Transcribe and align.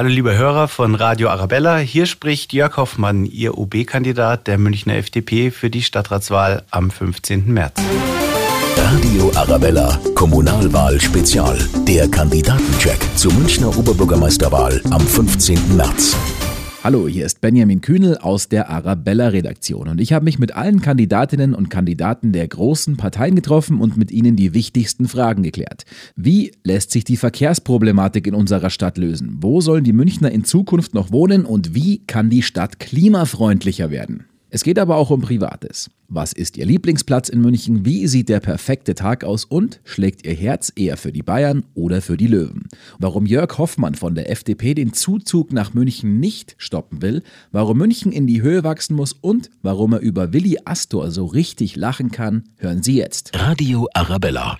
Hallo 0.00 0.08
liebe 0.08 0.34
Hörer 0.34 0.66
von 0.66 0.94
Radio 0.94 1.28
Arabella, 1.28 1.76
hier 1.76 2.06
spricht 2.06 2.54
Jörg 2.54 2.78
Hoffmann, 2.78 3.26
Ihr 3.26 3.58
OB-Kandidat 3.58 4.46
der 4.46 4.56
Münchner 4.56 4.94
FDP 4.94 5.50
für 5.50 5.68
die 5.68 5.82
Stadtratswahl 5.82 6.62
am 6.70 6.90
15. 6.90 7.52
März. 7.52 7.74
Radio 8.78 9.30
Arabella, 9.34 10.00
Kommunalwahl 10.14 10.98
Spezial. 11.02 11.58
Der 11.86 12.08
Kandidatencheck 12.08 12.98
zur 13.14 13.34
Münchner 13.34 13.76
Oberbürgermeisterwahl 13.76 14.80
am 14.90 15.02
15. 15.02 15.76
März. 15.76 16.16
Hallo, 16.82 17.06
hier 17.06 17.26
ist 17.26 17.42
Benjamin 17.42 17.82
Kühnel 17.82 18.16
aus 18.16 18.48
der 18.48 18.70
Arabella-Redaktion 18.70 19.86
und 19.88 20.00
ich 20.00 20.14
habe 20.14 20.24
mich 20.24 20.38
mit 20.38 20.56
allen 20.56 20.80
Kandidatinnen 20.80 21.54
und 21.54 21.68
Kandidaten 21.68 22.32
der 22.32 22.48
großen 22.48 22.96
Parteien 22.96 23.34
getroffen 23.34 23.82
und 23.82 23.98
mit 23.98 24.10
ihnen 24.10 24.34
die 24.34 24.54
wichtigsten 24.54 25.06
Fragen 25.06 25.42
geklärt. 25.42 25.84
Wie 26.16 26.52
lässt 26.64 26.90
sich 26.90 27.04
die 27.04 27.18
Verkehrsproblematik 27.18 28.26
in 28.26 28.34
unserer 28.34 28.70
Stadt 28.70 28.96
lösen? 28.96 29.36
Wo 29.40 29.60
sollen 29.60 29.84
die 29.84 29.92
Münchner 29.92 30.30
in 30.30 30.44
Zukunft 30.44 30.94
noch 30.94 31.12
wohnen 31.12 31.44
und 31.44 31.74
wie 31.74 31.98
kann 32.06 32.30
die 32.30 32.42
Stadt 32.42 32.80
klimafreundlicher 32.80 33.90
werden? 33.90 34.24
Es 34.52 34.64
geht 34.64 34.78
aber 34.80 34.96
auch 34.96 35.10
um 35.10 35.20
Privates. 35.20 35.90
Was 36.08 36.32
ist 36.32 36.56
Ihr 36.56 36.66
Lieblingsplatz 36.66 37.28
in 37.28 37.40
München? 37.40 37.84
Wie 37.84 38.08
sieht 38.08 38.28
der 38.28 38.40
perfekte 38.40 38.96
Tag 38.96 39.22
aus? 39.22 39.44
Und 39.44 39.80
schlägt 39.84 40.26
Ihr 40.26 40.34
Herz 40.34 40.72
eher 40.74 40.96
für 40.96 41.12
die 41.12 41.22
Bayern 41.22 41.64
oder 41.74 42.02
für 42.02 42.16
die 42.16 42.26
Löwen? 42.26 42.68
Warum 42.98 43.26
Jörg 43.26 43.58
Hoffmann 43.58 43.94
von 43.94 44.16
der 44.16 44.28
FDP 44.28 44.74
den 44.74 44.92
Zuzug 44.92 45.52
nach 45.52 45.72
München 45.72 46.18
nicht 46.18 46.56
stoppen 46.58 47.00
will? 47.00 47.22
Warum 47.52 47.78
München 47.78 48.10
in 48.10 48.26
die 48.26 48.42
Höhe 48.42 48.64
wachsen 48.64 48.96
muss? 48.96 49.12
Und 49.12 49.50
warum 49.62 49.92
er 49.92 50.00
über 50.00 50.32
Willi 50.32 50.58
Astor 50.64 51.12
so 51.12 51.26
richtig 51.26 51.76
lachen 51.76 52.10
kann? 52.10 52.42
Hören 52.56 52.82
Sie 52.82 52.96
jetzt. 52.96 53.30
Radio 53.38 53.88
Arabella. 53.94 54.58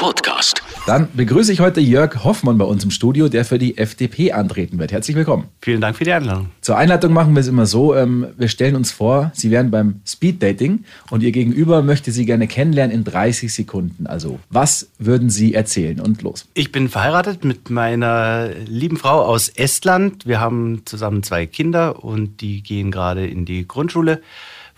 Podcast. 0.00 0.62
Dann 0.86 1.08
begrüße 1.12 1.52
ich 1.52 1.60
heute 1.60 1.78
Jörg 1.78 2.24
Hoffmann 2.24 2.56
bei 2.56 2.64
uns 2.64 2.82
im 2.82 2.90
Studio, 2.90 3.28
der 3.28 3.44
für 3.44 3.58
die 3.58 3.76
FDP 3.76 4.32
antreten 4.32 4.78
wird. 4.78 4.92
Herzlich 4.92 5.14
willkommen. 5.14 5.48
Vielen 5.60 5.82
Dank 5.82 5.94
für 5.94 6.04
die 6.04 6.12
Einladung. 6.12 6.48
Zur 6.62 6.78
Einleitung 6.78 7.12
machen 7.12 7.34
wir 7.34 7.40
es 7.40 7.48
immer 7.48 7.66
so: 7.66 7.94
ähm, 7.94 8.28
Wir 8.38 8.48
stellen 8.48 8.76
uns 8.76 8.92
vor, 8.92 9.30
Sie 9.34 9.50
wären 9.50 9.70
beim 9.70 10.00
Speeddating 10.06 10.84
und 11.10 11.22
Ihr 11.22 11.32
Gegenüber 11.32 11.82
möchte 11.82 12.12
Sie 12.12 12.24
gerne 12.24 12.48
kennenlernen 12.48 12.96
in 12.96 13.04
30 13.04 13.52
Sekunden. 13.52 14.06
Also, 14.06 14.40
was 14.48 14.88
würden 14.98 15.28
Sie 15.28 15.52
erzählen? 15.52 16.00
Und 16.00 16.22
los. 16.22 16.48
Ich 16.54 16.72
bin 16.72 16.88
verheiratet 16.88 17.44
mit 17.44 17.68
meiner 17.68 18.48
lieben 18.64 18.96
Frau 18.96 19.20
aus 19.20 19.50
Estland. 19.50 20.24
Wir 20.24 20.40
haben 20.40 20.80
zusammen 20.86 21.22
zwei 21.22 21.44
Kinder 21.44 22.02
und 22.02 22.40
die 22.40 22.62
gehen 22.62 22.90
gerade 22.90 23.26
in 23.26 23.44
die 23.44 23.68
Grundschule. 23.68 24.22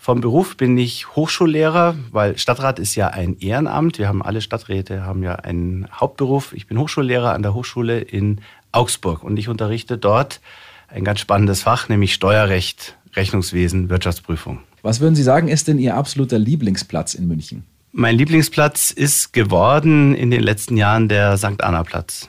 Vom 0.03 0.19
Beruf 0.19 0.57
bin 0.57 0.77
ich 0.77 1.15
Hochschullehrer, 1.15 1.95
weil 2.11 2.37
Stadtrat 2.37 2.77
ist 2.77 2.93
ja 2.95 3.07
ein 3.07 3.37
Ehrenamt. 3.39 3.99
Wir 3.99 4.09
haben 4.09 4.21
alle 4.21 4.41
Stadträte 4.41 5.05
haben 5.05 5.23
ja 5.23 5.35
einen 5.35 5.87
Hauptberuf. 5.93 6.51
Ich 6.51 6.67
bin 6.67 6.77
Hochschullehrer 6.77 7.31
an 7.31 7.41
der 7.41 7.53
Hochschule 7.53 8.01
in 8.01 8.41
Augsburg 8.73 9.23
und 9.23 9.37
ich 9.37 9.47
unterrichte 9.47 9.97
dort 9.97 10.41
ein 10.89 11.05
ganz 11.05 11.21
spannendes 11.21 11.61
Fach, 11.61 11.87
nämlich 11.87 12.13
Steuerrecht, 12.13 12.97
Rechnungswesen, 13.13 13.89
Wirtschaftsprüfung. 13.89 14.59
Was 14.81 14.99
würden 14.99 15.15
Sie 15.15 15.23
sagen, 15.23 15.47
ist 15.47 15.69
denn 15.69 15.79
Ihr 15.79 15.95
absoluter 15.95 16.37
Lieblingsplatz 16.37 17.13
in 17.13 17.29
München? 17.29 17.63
Mein 17.93 18.17
Lieblingsplatz 18.17 18.91
ist 18.91 19.31
geworden 19.31 20.15
in 20.15 20.31
den 20.31 20.43
letzten 20.43 20.75
Jahren 20.75 21.07
der 21.07 21.37
St. 21.37 21.63
Anna 21.63 21.83
Platz. 21.83 22.27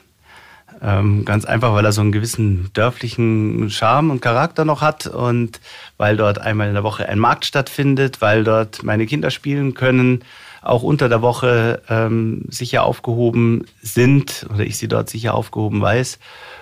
Ähm, 0.81 1.25
ganz 1.25 1.45
einfach, 1.45 1.73
weil 1.73 1.85
er 1.85 1.91
so 1.91 2.01
einen 2.01 2.11
gewissen 2.11 2.69
dörflichen 2.73 3.69
Charme 3.69 4.11
und 4.11 4.21
Charakter 4.21 4.65
noch 4.65 4.81
hat 4.81 5.07
und 5.07 5.61
weil 5.97 6.17
dort 6.17 6.39
einmal 6.39 6.67
in 6.67 6.73
der 6.73 6.83
Woche 6.83 7.07
ein 7.07 7.19
Markt 7.19 7.45
stattfindet, 7.45 8.21
weil 8.21 8.43
dort 8.43 8.83
meine 8.83 9.05
Kinder 9.05 9.31
spielen 9.31 9.73
können, 9.73 10.23
auch 10.61 10.83
unter 10.83 11.09
der 11.09 11.21
Woche 11.21 11.81
ähm, 11.89 12.43
sicher 12.49 12.83
aufgehoben 12.83 13.65
sind 13.81 14.47
oder 14.53 14.65
ich 14.65 14.77
sie 14.77 14.87
dort 14.87 15.09
sicher 15.09 15.35
aufgehoben 15.35 15.81
weiß 15.81 16.19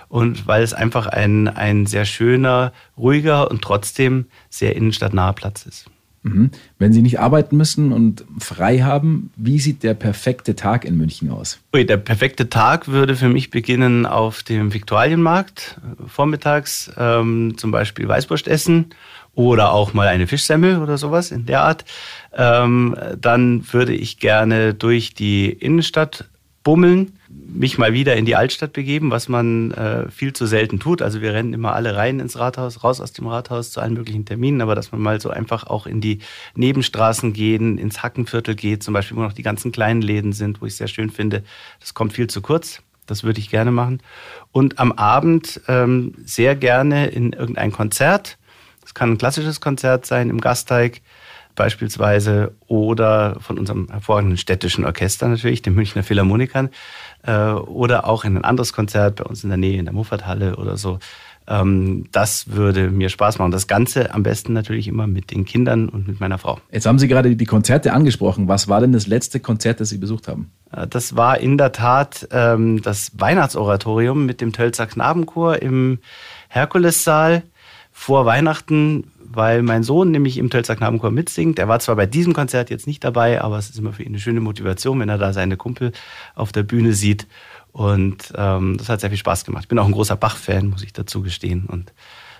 und 0.08 0.46
weil 0.46 0.62
es 0.62 0.74
einfach 0.74 1.06
ein, 1.06 1.48
ein 1.48 1.86
sehr 1.86 2.04
schöner, 2.04 2.72
ruhiger 2.96 3.50
und 3.50 3.62
trotzdem 3.62 4.26
sehr 4.50 4.76
innenstadtnaher 4.76 5.32
Platz 5.32 5.66
ist. 5.66 5.86
Mhm. 6.24 6.50
Wenn 6.78 6.92
Sie 6.94 7.02
nicht 7.02 7.20
arbeiten 7.20 7.56
müssen 7.56 7.92
und 7.92 8.24
frei 8.38 8.80
haben, 8.80 9.30
wie 9.36 9.60
sieht 9.60 9.82
der 9.82 9.92
perfekte 9.92 10.56
Tag 10.56 10.86
in 10.86 10.96
München 10.96 11.30
aus? 11.30 11.60
Der 11.74 11.98
perfekte 11.98 12.48
Tag 12.48 12.88
würde 12.88 13.14
für 13.14 13.28
mich 13.28 13.50
beginnen 13.50 14.06
auf 14.06 14.42
dem 14.42 14.72
Viktualienmarkt, 14.72 15.78
vormittags 16.06 16.90
ähm, 16.96 17.54
zum 17.58 17.70
Beispiel 17.70 18.08
Weißwurst 18.08 18.48
essen 18.48 18.86
oder 19.34 19.72
auch 19.72 19.92
mal 19.92 20.08
eine 20.08 20.26
Fischsemmel 20.26 20.78
oder 20.80 20.96
sowas 20.96 21.30
in 21.30 21.44
der 21.44 21.60
Art. 21.60 21.84
Ähm, 22.32 22.96
dann 23.20 23.70
würde 23.72 23.92
ich 23.92 24.18
gerne 24.18 24.72
durch 24.72 25.12
die 25.12 25.50
Innenstadt 25.50 26.30
bummeln, 26.62 27.12
mich 27.34 27.78
mal 27.78 27.92
wieder 27.92 28.16
in 28.16 28.24
die 28.24 28.36
Altstadt 28.36 28.72
begeben, 28.72 29.10
was 29.10 29.28
man 29.28 29.70
äh, 29.72 30.10
viel 30.10 30.32
zu 30.32 30.46
selten 30.46 30.80
tut. 30.80 31.02
Also 31.02 31.20
wir 31.20 31.32
rennen 31.32 31.52
immer 31.52 31.74
alle 31.74 31.96
rein 31.96 32.20
ins 32.20 32.38
Rathaus, 32.38 32.82
raus 32.82 33.00
aus 33.00 33.12
dem 33.12 33.26
Rathaus 33.26 33.70
zu 33.70 33.80
allen 33.80 33.94
möglichen 33.94 34.24
Terminen, 34.24 34.60
aber 34.60 34.74
dass 34.74 34.92
man 34.92 35.00
mal 35.00 35.20
so 35.20 35.30
einfach 35.30 35.66
auch 35.66 35.86
in 35.86 36.00
die 36.00 36.18
Nebenstraßen 36.54 37.32
gehen, 37.32 37.78
ins 37.78 38.02
Hackenviertel 38.02 38.54
geht, 38.54 38.82
zum 38.82 38.94
Beispiel, 38.94 39.16
wo 39.16 39.22
noch 39.22 39.32
die 39.32 39.42
ganzen 39.42 39.72
kleinen 39.72 40.02
Läden 40.02 40.32
sind, 40.32 40.60
wo 40.60 40.66
ich 40.66 40.76
sehr 40.76 40.88
schön 40.88 41.10
finde, 41.10 41.44
das 41.80 41.94
kommt 41.94 42.12
viel 42.12 42.26
zu 42.26 42.40
kurz. 42.40 42.82
Das 43.06 43.22
würde 43.22 43.38
ich 43.38 43.50
gerne 43.50 43.70
machen. 43.70 44.00
Und 44.50 44.78
am 44.78 44.92
Abend 44.92 45.60
ähm, 45.68 46.14
sehr 46.24 46.56
gerne 46.56 47.08
in 47.08 47.34
irgendein 47.34 47.70
Konzert. 47.70 48.38
Das 48.80 48.94
kann 48.94 49.12
ein 49.12 49.18
klassisches 49.18 49.60
Konzert 49.60 50.06
sein 50.06 50.30
im 50.30 50.40
Gasteig 50.40 51.02
beispielsweise 51.54 52.54
oder 52.66 53.36
von 53.40 53.58
unserem 53.58 53.88
hervorragenden 53.90 54.38
städtischen 54.38 54.84
Orchester 54.84 55.28
natürlich, 55.28 55.62
den 55.62 55.74
Münchner 55.74 56.02
Philharmonikern 56.02 56.70
äh, 57.22 57.50
oder 57.50 58.06
auch 58.06 58.24
in 58.24 58.36
ein 58.36 58.44
anderes 58.44 58.72
Konzert 58.72 59.16
bei 59.16 59.24
uns 59.24 59.44
in 59.44 59.50
der 59.50 59.58
Nähe 59.58 59.78
in 59.78 59.84
der 59.84 59.94
Muffathalle 59.94 60.56
oder 60.56 60.76
so. 60.76 60.98
Ähm, 61.46 62.06
das 62.10 62.50
würde 62.52 62.90
mir 62.90 63.08
Spaß 63.08 63.38
machen. 63.38 63.50
Das 63.50 63.66
Ganze 63.66 64.14
am 64.14 64.22
besten 64.22 64.52
natürlich 64.52 64.88
immer 64.88 65.06
mit 65.06 65.30
den 65.30 65.44
Kindern 65.44 65.88
und 65.88 66.08
mit 66.08 66.20
meiner 66.20 66.38
Frau. 66.38 66.58
Jetzt 66.70 66.86
haben 66.86 66.98
Sie 66.98 67.08
gerade 67.08 67.36
die 67.36 67.44
Konzerte 67.44 67.92
angesprochen. 67.92 68.48
Was 68.48 68.68
war 68.68 68.80
denn 68.80 68.92
das 68.92 69.06
letzte 69.06 69.40
Konzert, 69.40 69.80
das 69.80 69.90
Sie 69.90 69.98
besucht 69.98 70.28
haben? 70.28 70.50
Äh, 70.72 70.86
das 70.86 71.16
war 71.16 71.38
in 71.38 71.58
der 71.58 71.72
Tat 71.72 72.28
ähm, 72.30 72.80
das 72.82 73.12
Weihnachtsoratorium 73.18 74.24
mit 74.24 74.40
dem 74.40 74.52
Tölzer 74.52 74.86
Knabenchor 74.86 75.60
im 75.60 75.98
Herkulessaal 76.48 77.42
vor 77.92 78.26
Weihnachten 78.26 79.04
weil 79.36 79.62
mein 79.62 79.82
Sohn 79.82 80.10
nämlich 80.10 80.38
im 80.38 80.50
Tölzer 80.50 80.76
Knabenchor 80.76 81.10
mitsingt. 81.10 81.58
Er 81.58 81.68
war 81.68 81.80
zwar 81.80 81.96
bei 81.96 82.06
diesem 82.06 82.32
Konzert 82.32 82.70
jetzt 82.70 82.86
nicht 82.86 83.04
dabei, 83.04 83.40
aber 83.40 83.58
es 83.58 83.70
ist 83.70 83.78
immer 83.78 83.92
für 83.92 84.02
ihn 84.02 84.08
eine 84.08 84.18
schöne 84.18 84.40
Motivation, 84.40 85.00
wenn 85.00 85.08
er 85.08 85.18
da 85.18 85.32
seine 85.32 85.56
Kumpel 85.56 85.92
auf 86.34 86.52
der 86.52 86.62
Bühne 86.62 86.92
sieht. 86.92 87.26
Und 87.72 88.32
ähm, 88.36 88.76
das 88.78 88.88
hat 88.88 89.00
sehr 89.00 89.10
viel 89.10 89.18
Spaß 89.18 89.44
gemacht. 89.44 89.64
Ich 89.64 89.68
bin 89.68 89.78
auch 89.78 89.86
ein 89.86 89.92
großer 89.92 90.16
Bach-Fan, 90.16 90.68
muss 90.68 90.82
ich 90.82 90.92
dazu 90.92 91.22
gestehen. 91.22 91.66
Und 91.66 91.92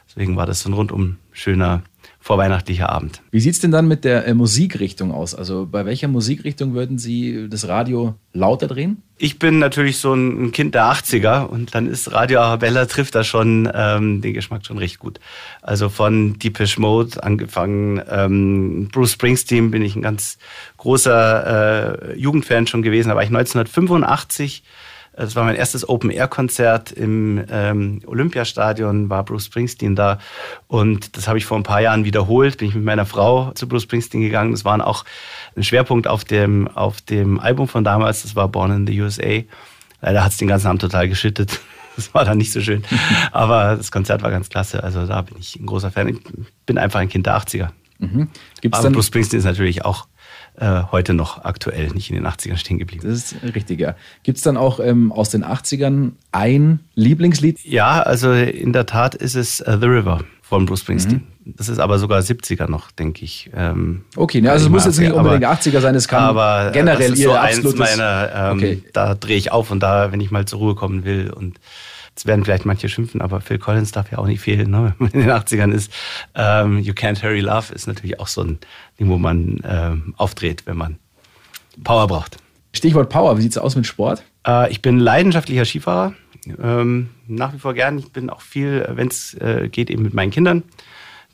deswegen 0.08 0.36
war 0.36 0.46
das 0.46 0.60
so 0.60 0.70
ein 0.70 0.74
rundum 0.74 1.16
schöner 1.32 1.82
vorweihnachtlicher 2.24 2.88
Abend. 2.88 3.20
Wie 3.32 3.40
sieht 3.40 3.52
es 3.52 3.60
denn 3.60 3.70
dann 3.70 3.86
mit 3.86 4.02
der 4.02 4.26
äh, 4.26 4.32
Musikrichtung 4.32 5.12
aus? 5.12 5.34
Also 5.34 5.68
bei 5.70 5.84
welcher 5.84 6.08
Musikrichtung 6.08 6.72
würden 6.72 6.96
Sie 6.96 7.50
das 7.50 7.68
Radio 7.68 8.14
lauter 8.32 8.66
drehen? 8.66 9.02
Ich 9.18 9.38
bin 9.38 9.58
natürlich 9.58 9.98
so 9.98 10.14
ein 10.14 10.50
Kind 10.50 10.74
der 10.74 10.84
80er 10.86 11.44
und 11.44 11.74
dann 11.74 11.86
ist 11.86 12.12
Radio 12.12 12.40
Arabella 12.40 12.86
trifft 12.86 13.14
da 13.14 13.24
schon 13.24 13.70
ähm, 13.74 14.22
den 14.22 14.32
Geschmack 14.32 14.64
schon 14.64 14.78
recht 14.78 15.00
gut. 15.00 15.20
Also 15.60 15.90
von 15.90 16.38
Deepish 16.38 16.78
Mode 16.78 17.22
angefangen, 17.22 18.00
ähm, 18.10 18.88
Bruce 18.90 19.12
Springsteen 19.12 19.70
bin 19.70 19.82
ich 19.82 19.94
ein 19.94 20.00
ganz 20.00 20.38
großer 20.78 22.14
äh, 22.14 22.18
Jugendfan 22.18 22.66
schon 22.66 22.80
gewesen. 22.80 23.10
Da 23.10 23.16
war 23.16 23.22
ich 23.22 23.28
1985 23.28 24.62
das 25.16 25.36
war 25.36 25.44
mein 25.44 25.54
erstes 25.54 25.88
Open-Air-Konzert 25.88 26.90
im 26.92 27.44
ähm, 27.50 28.00
Olympiastadion, 28.06 29.10
war 29.10 29.24
Bruce 29.24 29.46
Springsteen 29.46 29.94
da. 29.94 30.18
Und 30.66 31.16
das 31.16 31.28
habe 31.28 31.38
ich 31.38 31.46
vor 31.46 31.56
ein 31.56 31.62
paar 31.62 31.80
Jahren 31.80 32.04
wiederholt. 32.04 32.58
Bin 32.58 32.68
ich 32.68 32.74
mit 32.74 32.84
meiner 32.84 33.06
Frau 33.06 33.52
zu 33.52 33.68
Bruce 33.68 33.84
Springsteen 33.84 34.22
gegangen. 34.22 34.52
Das 34.52 34.64
war 34.64 34.84
auch 34.86 35.04
ein 35.56 35.62
Schwerpunkt 35.62 36.08
auf 36.08 36.24
dem, 36.24 36.68
auf 36.68 37.00
dem 37.00 37.38
Album 37.38 37.68
von 37.68 37.84
damals. 37.84 38.22
Das 38.22 38.34
war 38.34 38.48
Born 38.48 38.72
in 38.72 38.86
the 38.86 39.00
USA. 39.00 39.42
Leider 40.00 40.24
hat 40.24 40.32
es 40.32 40.38
den 40.38 40.48
ganzen 40.48 40.66
Abend 40.66 40.82
total 40.82 41.08
geschüttet. 41.08 41.60
Das 41.96 42.12
war 42.12 42.24
dann 42.24 42.38
nicht 42.38 42.50
so 42.50 42.60
schön. 42.60 42.82
Aber 43.30 43.76
das 43.76 43.92
Konzert 43.92 44.22
war 44.22 44.32
ganz 44.32 44.48
klasse. 44.48 44.82
Also 44.82 45.06
da 45.06 45.22
bin 45.22 45.36
ich 45.38 45.54
ein 45.54 45.64
großer 45.64 45.92
Fan. 45.92 46.08
Ich 46.08 46.16
bin 46.66 46.76
einfach 46.76 46.98
ein 46.98 47.08
Kind 47.08 47.26
der 47.26 47.38
80er. 47.38 47.68
Mhm. 48.00 48.26
Gibt's 48.60 48.76
Aber 48.76 48.90
Bruce 48.90 49.06
Springsteen 49.06 49.38
ist 49.38 49.44
natürlich 49.44 49.84
auch 49.84 50.08
äh, 50.56 50.82
heute 50.92 51.14
noch 51.14 51.44
aktuell, 51.44 51.88
nicht 51.88 52.10
in 52.10 52.16
den 52.16 52.26
80ern 52.26 52.56
stehen 52.56 52.78
geblieben. 52.78 53.02
Das 53.06 53.32
ist 53.32 53.54
richtig, 53.54 53.80
ja. 53.80 53.96
Gibt 54.22 54.38
es 54.38 54.44
dann 54.44 54.56
auch 54.56 54.80
ähm, 54.80 55.10
aus 55.12 55.30
den 55.30 55.44
80ern 55.44 56.12
ein 56.32 56.80
Lieblingslied? 56.94 57.64
Ja, 57.64 58.00
also 58.02 58.32
in 58.32 58.72
der 58.72 58.86
Tat 58.86 59.14
ist 59.14 59.34
es 59.34 59.60
uh, 59.60 59.78
The 59.80 59.86
River 59.86 60.20
von 60.42 60.66
Bruce 60.66 60.80
Springsteen. 60.80 61.26
Mhm. 61.44 61.54
Das 61.56 61.68
ist 61.68 61.78
aber 61.78 61.98
sogar 61.98 62.20
70er 62.20 62.70
noch, 62.70 62.90
denke 62.90 63.24
ich. 63.24 63.50
Ähm, 63.54 64.04
okay, 64.16 64.40
ne, 64.40 64.50
also 64.50 64.66
es 64.66 64.70
muss 64.70 64.84
jetzt 64.86 64.98
nicht 64.98 65.12
unbedingt 65.12 65.44
aber, 65.44 65.54
80er 65.54 65.80
sein, 65.80 65.94
es 65.94 66.08
kann 66.08 66.22
aber 66.22 66.70
generell 66.72 67.10
das 67.10 67.18
ist 67.18 67.24
so 67.24 67.32
eins 67.32 67.74
meiner, 67.74 68.30
ähm, 68.34 68.56
okay. 68.56 68.82
da 68.94 69.14
drehe 69.14 69.36
ich 69.36 69.52
auf 69.52 69.70
und 69.70 69.80
da, 69.80 70.10
wenn 70.10 70.20
ich 70.20 70.30
mal 70.30 70.46
zur 70.46 70.60
Ruhe 70.60 70.74
kommen 70.74 71.04
will 71.04 71.30
und 71.30 71.58
Jetzt 72.14 72.26
werden 72.26 72.44
vielleicht 72.44 72.64
manche 72.64 72.88
schimpfen, 72.88 73.20
aber 73.20 73.40
Phil 73.40 73.58
Collins 73.58 73.90
darf 73.90 74.12
ja 74.12 74.18
auch 74.18 74.26
nicht 74.26 74.40
fehlen, 74.40 74.70
ne? 74.70 74.94
wenn 74.98 75.06
man 75.06 75.10
in 75.10 75.20
den 75.20 75.30
80ern 75.30 75.72
ist. 75.72 75.92
Ähm, 76.36 76.78
you 76.78 76.92
Can't 76.92 77.20
Hurry 77.22 77.40
Love 77.40 77.74
ist 77.74 77.88
natürlich 77.88 78.20
auch 78.20 78.28
so 78.28 78.42
ein 78.42 78.58
Ding, 79.00 79.08
wo 79.08 79.18
man 79.18 79.60
ähm, 79.64 80.14
aufdreht, 80.16 80.62
wenn 80.66 80.76
man 80.76 80.98
Power 81.82 82.06
braucht. 82.06 82.36
Stichwort 82.72 83.08
Power, 83.10 83.36
wie 83.36 83.42
sieht 83.42 83.52
es 83.52 83.58
aus 83.58 83.74
mit 83.74 83.86
Sport? 83.86 84.22
Äh, 84.46 84.70
ich 84.70 84.80
bin 84.80 84.98
leidenschaftlicher 84.98 85.64
Skifahrer. 85.64 86.14
ähm, 86.62 87.10
nach 87.26 87.52
wie 87.52 87.58
vor 87.58 87.74
gern. 87.74 87.98
Ich 87.98 88.12
bin 88.12 88.30
auch 88.30 88.42
viel, 88.42 88.86
wenn 88.92 89.08
es 89.08 89.34
äh, 89.34 89.68
geht, 89.68 89.90
eben 89.90 90.02
mit 90.02 90.14
meinen 90.14 90.30
Kindern 90.30 90.62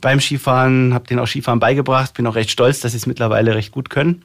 beim 0.00 0.20
Skifahren, 0.20 0.94
habe 0.94 1.06
denen 1.06 1.20
auch 1.20 1.26
Skifahren 1.26 1.60
beigebracht, 1.60 2.14
bin 2.14 2.26
auch 2.26 2.34
recht 2.34 2.50
stolz, 2.50 2.80
dass 2.80 2.92
sie 2.92 2.98
es 2.98 3.06
mittlerweile 3.06 3.54
recht 3.54 3.72
gut 3.72 3.90
können. 3.90 4.24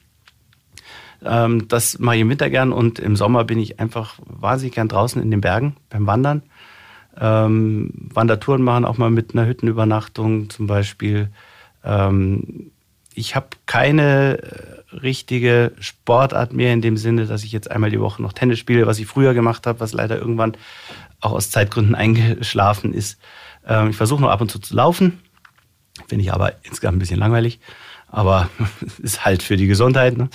Ähm, 1.26 1.68
das 1.68 2.00
mache 2.00 2.16
ich 2.16 2.22
im 2.22 2.30
Winter 2.30 2.50
gern 2.50 2.72
und 2.72 3.00
im 3.00 3.16
Sommer 3.16 3.44
bin 3.44 3.60
ich 3.60 3.80
einfach 3.80 4.16
wahnsinnig 4.26 4.76
gern 4.76 4.88
draußen 4.88 5.22
in 5.22 5.32
den 5.32 5.42
Bergen 5.42 5.76
beim 5.90 6.06
Wandern. 6.08 6.44
Ähm, 7.20 7.92
Wandertouren 8.14 8.62
machen 8.62 8.86
auch 8.86 8.98
mal 8.98 9.10
mit 9.10 9.34
einer 9.34 9.48
Hüttenübernachtung 9.48 10.50
zum 10.50 10.68
Beispiel. 10.68 11.30
Ähm, 11.84 12.72
ich 13.14 13.36
habe 13.36 13.48
keine 13.66 14.38
äh, 14.44 14.96
richtige 14.96 15.72
Sportart 15.80 16.54
mehr 16.54 16.74
in 16.74 16.82
dem 16.82 16.98
Sinne, 16.98 17.26
dass 17.26 17.44
ich 17.44 17.52
jetzt 17.52 17.72
einmal 17.72 17.90
die 17.90 18.00
Woche 18.00 18.22
noch 18.22 18.34
Tennis 18.34 18.60
spiele, 18.60 18.86
was 18.86 19.00
ich 19.00 19.08
früher 19.08 19.34
gemacht 19.34 19.66
habe, 19.66 19.80
was 19.80 19.94
leider 19.94 20.18
irgendwann 20.18 20.56
auch 21.22 21.32
aus 21.32 21.50
Zeitgründen 21.50 21.96
eingeschlafen 21.96 22.94
ist. 22.94 23.20
Ähm, 23.66 23.90
ich 23.90 23.96
versuche 23.96 24.22
noch 24.22 24.30
ab 24.30 24.42
und 24.42 24.52
zu 24.52 24.60
zu 24.60 24.76
laufen, 24.76 25.20
finde 26.08 26.24
ich 26.24 26.34
aber 26.34 26.54
insgesamt 26.64 26.98
ein 26.98 27.00
bisschen 27.00 27.20
langweilig. 27.20 27.60
Aber 28.16 28.50
ist 29.04 29.26
halt 29.26 29.44
für 29.44 29.58
die 29.58 29.68
Gesundheit. 29.68 30.18
Ne? 30.18 30.30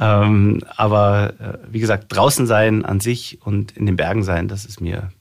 Ähm, 0.00 0.60
aber 0.76 1.34
äh, 1.38 1.58
wie 1.70 1.78
gesagt, 1.78 2.06
draußen 2.08 2.48
sein 2.48 2.84
an 2.84 2.98
sich 2.98 3.38
und 3.42 3.70
in 3.72 3.86
den 3.86 3.94
Bergen 3.94 4.24
sein, 4.24 4.48
das 4.48 4.64
ist 4.64 4.80
mir 4.80 5.12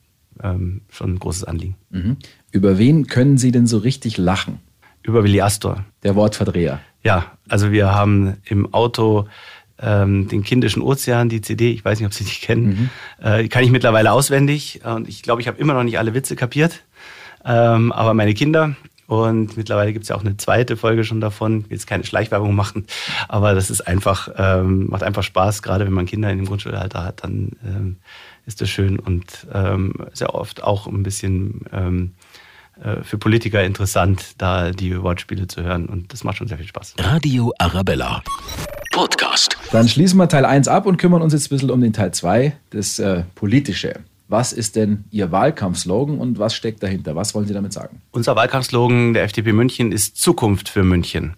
ähm, 0.41 0.81
schon 0.89 1.13
ein 1.13 1.19
großes 1.19 1.43
Anliegen. 1.43 1.75
Mhm. 1.91 2.17
Über 2.51 2.79
wen 2.79 3.05
können 3.05 3.37
Sie 3.37 3.51
denn 3.51 3.67
so 3.67 3.77
richtig 3.77 4.17
lachen? 4.17 4.59
Über 5.03 5.23
Willi 5.23 5.41
Astor. 5.41 5.85
Der 6.01 6.15
Wortverdreher. 6.15 6.79
Ja, 7.03 7.25
also 7.47 7.71
wir 7.71 7.93
haben 7.93 8.37
im 8.45 8.73
Auto 8.73 9.27
ähm, 9.79 10.27
den 10.27 10.43
Kindischen 10.43 10.81
Ozean, 10.81 11.29
die 11.29 11.41
CD, 11.41 11.71
ich 11.71 11.85
weiß 11.85 11.99
nicht, 11.99 12.07
ob 12.07 12.13
Sie 12.13 12.23
die 12.23 12.31
kennen, 12.31 12.89
mhm. 13.19 13.25
äh, 13.25 13.47
kann 13.47 13.63
ich 13.63 13.69
mittlerweile 13.69 14.11
auswendig 14.11 14.81
und 14.83 15.07
ich 15.07 15.21
glaube, 15.21 15.41
ich 15.41 15.47
habe 15.47 15.59
immer 15.59 15.73
noch 15.73 15.83
nicht 15.83 15.99
alle 15.99 16.15
Witze 16.15 16.35
kapiert. 16.35 16.81
Ähm, 17.43 17.91
aber 17.91 18.13
meine 18.13 18.33
Kinder, 18.33 18.75
und 19.11 19.57
mittlerweile 19.57 19.91
gibt 19.91 20.03
es 20.03 20.09
ja 20.09 20.15
auch 20.15 20.21
eine 20.21 20.37
zweite 20.37 20.77
Folge 20.77 21.03
schon 21.03 21.19
davon. 21.19 21.59
Ich 21.59 21.69
will 21.69 21.75
jetzt 21.75 21.85
keine 21.85 22.05
Schleichwerbung 22.05 22.55
machen, 22.55 22.85
aber 23.27 23.53
das 23.53 23.69
ist 23.69 23.81
einfach, 23.81 24.29
ähm, 24.37 24.87
macht 24.87 25.03
einfach 25.03 25.23
Spaß, 25.23 25.61
gerade 25.63 25.85
wenn 25.85 25.91
man 25.91 26.05
Kinder 26.05 26.29
in 26.29 26.37
dem 26.37 26.47
Grundschulalter 26.47 27.03
hat, 27.03 27.25
dann 27.25 27.51
ähm, 27.65 27.97
ist 28.45 28.61
das 28.61 28.69
schön 28.69 28.99
und 28.99 29.47
ähm, 29.53 29.95
sehr 30.13 30.33
oft 30.33 30.63
auch 30.63 30.87
ein 30.87 31.03
bisschen 31.03 31.65
ähm, 31.73 32.13
äh, 32.81 33.03
für 33.03 33.17
Politiker 33.17 33.61
interessant, 33.61 34.35
da 34.37 34.71
die 34.71 35.03
Wortspiele 35.03 35.45
zu 35.47 35.61
hören. 35.61 35.87
Und 35.87 36.13
das 36.13 36.23
macht 36.23 36.37
schon 36.37 36.47
sehr 36.47 36.57
viel 36.57 36.67
Spaß. 36.67 36.95
Radio 36.99 37.53
Arabella. 37.57 38.23
Podcast. 38.93 39.57
Dann 39.73 39.89
schließen 39.89 40.17
wir 40.19 40.29
Teil 40.29 40.45
1 40.45 40.69
ab 40.69 40.85
und 40.85 40.95
kümmern 40.95 41.21
uns 41.21 41.33
jetzt 41.33 41.47
ein 41.47 41.55
bisschen 41.55 41.71
um 41.71 41.81
den 41.81 41.91
Teil 41.91 42.13
2, 42.13 42.53
das 42.69 42.97
äh, 42.99 43.23
Politische. 43.35 43.99
Was 44.31 44.53
ist 44.53 44.77
denn 44.77 45.03
Ihr 45.11 45.33
Wahlkampfslogan 45.33 46.17
und 46.17 46.39
was 46.39 46.53
steckt 46.53 46.81
dahinter? 46.81 47.17
Was 47.17 47.35
wollen 47.35 47.47
Sie 47.47 47.53
damit 47.53 47.73
sagen? 47.73 48.01
Unser 48.11 48.37
Wahlkampfslogan 48.37 49.13
der 49.13 49.23
FDP 49.23 49.51
München 49.51 49.91
ist 49.91 50.15
Zukunft 50.15 50.69
für 50.69 50.83
München. 50.83 51.35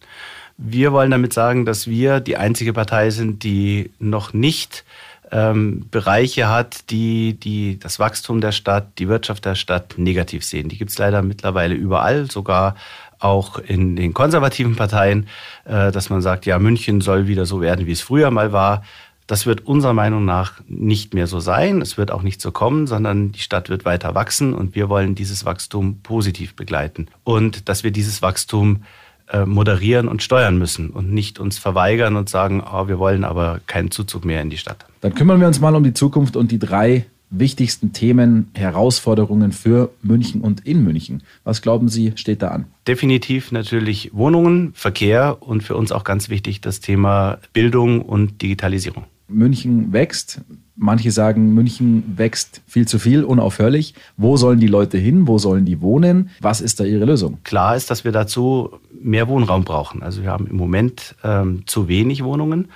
Wir 0.57 0.93
wollen 0.93 1.09
damit 1.09 1.33
sagen, 1.33 1.65
dass 1.65 1.87
wir 1.87 2.19
die 2.19 2.37
einzige 2.37 2.71
Partei 2.71 3.09
sind, 3.09 3.43
die 3.43 3.89
noch 3.97 4.33
nicht 4.33 4.85
ähm, 5.31 5.87
Bereiche 5.89 6.49
hat, 6.49 6.91
die, 6.91 7.33
die 7.33 7.79
das 7.79 7.97
Wachstum 7.97 8.41
der 8.41 8.51
Stadt, 8.51 8.99
die 8.99 9.07
Wirtschaft 9.07 9.45
der 9.45 9.55
Stadt 9.55 9.95
negativ 9.97 10.45
sehen. 10.45 10.69
Die 10.69 10.77
gibt 10.77 10.91
es 10.91 10.99
leider 10.99 11.23
mittlerweile 11.23 11.73
überall, 11.73 12.29
sogar 12.29 12.75
auch 13.17 13.57
in 13.57 13.95
den 13.95 14.13
konservativen 14.13 14.75
Parteien, 14.75 15.27
äh, 15.65 15.91
dass 15.91 16.11
man 16.11 16.21
sagt, 16.21 16.45
ja, 16.45 16.59
München 16.59 17.01
soll 17.01 17.25
wieder 17.25 17.47
so 17.47 17.59
werden, 17.59 17.87
wie 17.87 17.91
es 17.91 18.01
früher 18.01 18.29
mal 18.29 18.51
war. 18.51 18.83
Das 19.33 19.47
wird 19.47 19.65
unserer 19.65 19.93
Meinung 19.93 20.25
nach 20.25 20.61
nicht 20.67 21.15
mehr 21.15 21.25
so 21.25 21.39
sein. 21.39 21.81
Es 21.81 21.97
wird 21.97 22.11
auch 22.11 22.21
nicht 22.21 22.39
so 22.39 22.51
kommen, 22.51 22.85
sondern 22.85 23.31
die 23.31 23.39
Stadt 23.39 23.67
wird 23.67 23.83
weiter 23.83 24.13
wachsen 24.13 24.53
und 24.53 24.75
wir 24.75 24.89
wollen 24.89 25.15
dieses 25.15 25.43
Wachstum 25.43 26.01
positiv 26.03 26.55
begleiten. 26.55 27.07
Und 27.23 27.67
dass 27.67 27.83
wir 27.83 27.89
dieses 27.89 28.21
Wachstum 28.21 28.83
äh, 29.31 29.47
moderieren 29.47 30.07
und 30.07 30.21
steuern 30.21 30.59
müssen 30.59 30.91
und 30.91 31.11
nicht 31.11 31.39
uns 31.39 31.57
verweigern 31.57 32.15
und 32.15 32.29
sagen, 32.29 32.61
oh, 32.61 32.87
wir 32.87 32.99
wollen 32.99 33.23
aber 33.23 33.59
keinen 33.65 33.89
Zuzug 33.89 34.23
mehr 34.23 34.39
in 34.39 34.51
die 34.51 34.59
Stadt. 34.59 34.85
Dann 35.01 35.15
kümmern 35.15 35.39
wir 35.39 35.47
uns 35.47 35.59
mal 35.59 35.73
um 35.73 35.83
die 35.83 35.95
Zukunft 35.95 36.35
und 36.35 36.51
die 36.51 36.59
drei 36.59 37.07
wichtigsten 37.31 37.91
Themen, 37.91 38.51
Herausforderungen 38.53 39.51
für 39.51 39.89
München 40.03 40.41
und 40.41 40.63
in 40.63 40.83
München. 40.83 41.23
Was 41.43 41.63
glauben 41.63 41.89
Sie, 41.89 42.13
steht 42.17 42.43
da 42.43 42.49
an? 42.49 42.65
Definitiv 42.87 43.51
natürlich 43.51 44.11
Wohnungen, 44.13 44.73
Verkehr 44.75 45.37
und 45.39 45.63
für 45.63 45.75
uns 45.75 45.91
auch 45.91 46.03
ganz 46.03 46.29
wichtig 46.29 46.61
das 46.61 46.81
Thema 46.81 47.39
Bildung 47.51 48.03
und 48.03 48.43
Digitalisierung. 48.43 49.05
München 49.27 49.93
wächst. 49.93 50.41
Manche 50.75 51.11
sagen, 51.11 51.53
München 51.53 52.13
wächst 52.17 52.61
viel 52.67 52.87
zu 52.87 52.97
viel, 52.97 53.23
unaufhörlich. 53.23 53.93
Wo 54.17 54.37
sollen 54.37 54.59
die 54.59 54.67
Leute 54.67 54.97
hin? 54.97 55.27
Wo 55.27 55.37
sollen 55.37 55.65
die 55.65 55.81
wohnen? 55.81 56.29
Was 56.41 56.61
ist 56.61 56.79
da 56.79 56.83
Ihre 56.83 57.05
Lösung? 57.05 57.37
Klar 57.43 57.75
ist, 57.75 57.91
dass 57.91 58.03
wir 58.03 58.11
dazu 58.11 58.79
mehr 58.91 59.27
Wohnraum 59.27 59.63
brauchen. 59.63 60.01
Also 60.01 60.23
wir 60.23 60.31
haben 60.31 60.47
im 60.47 60.55
Moment 60.55 61.15
ähm, 61.23 61.63
zu 61.67 61.87
wenig 61.87 62.23
Wohnungen. 62.23 62.69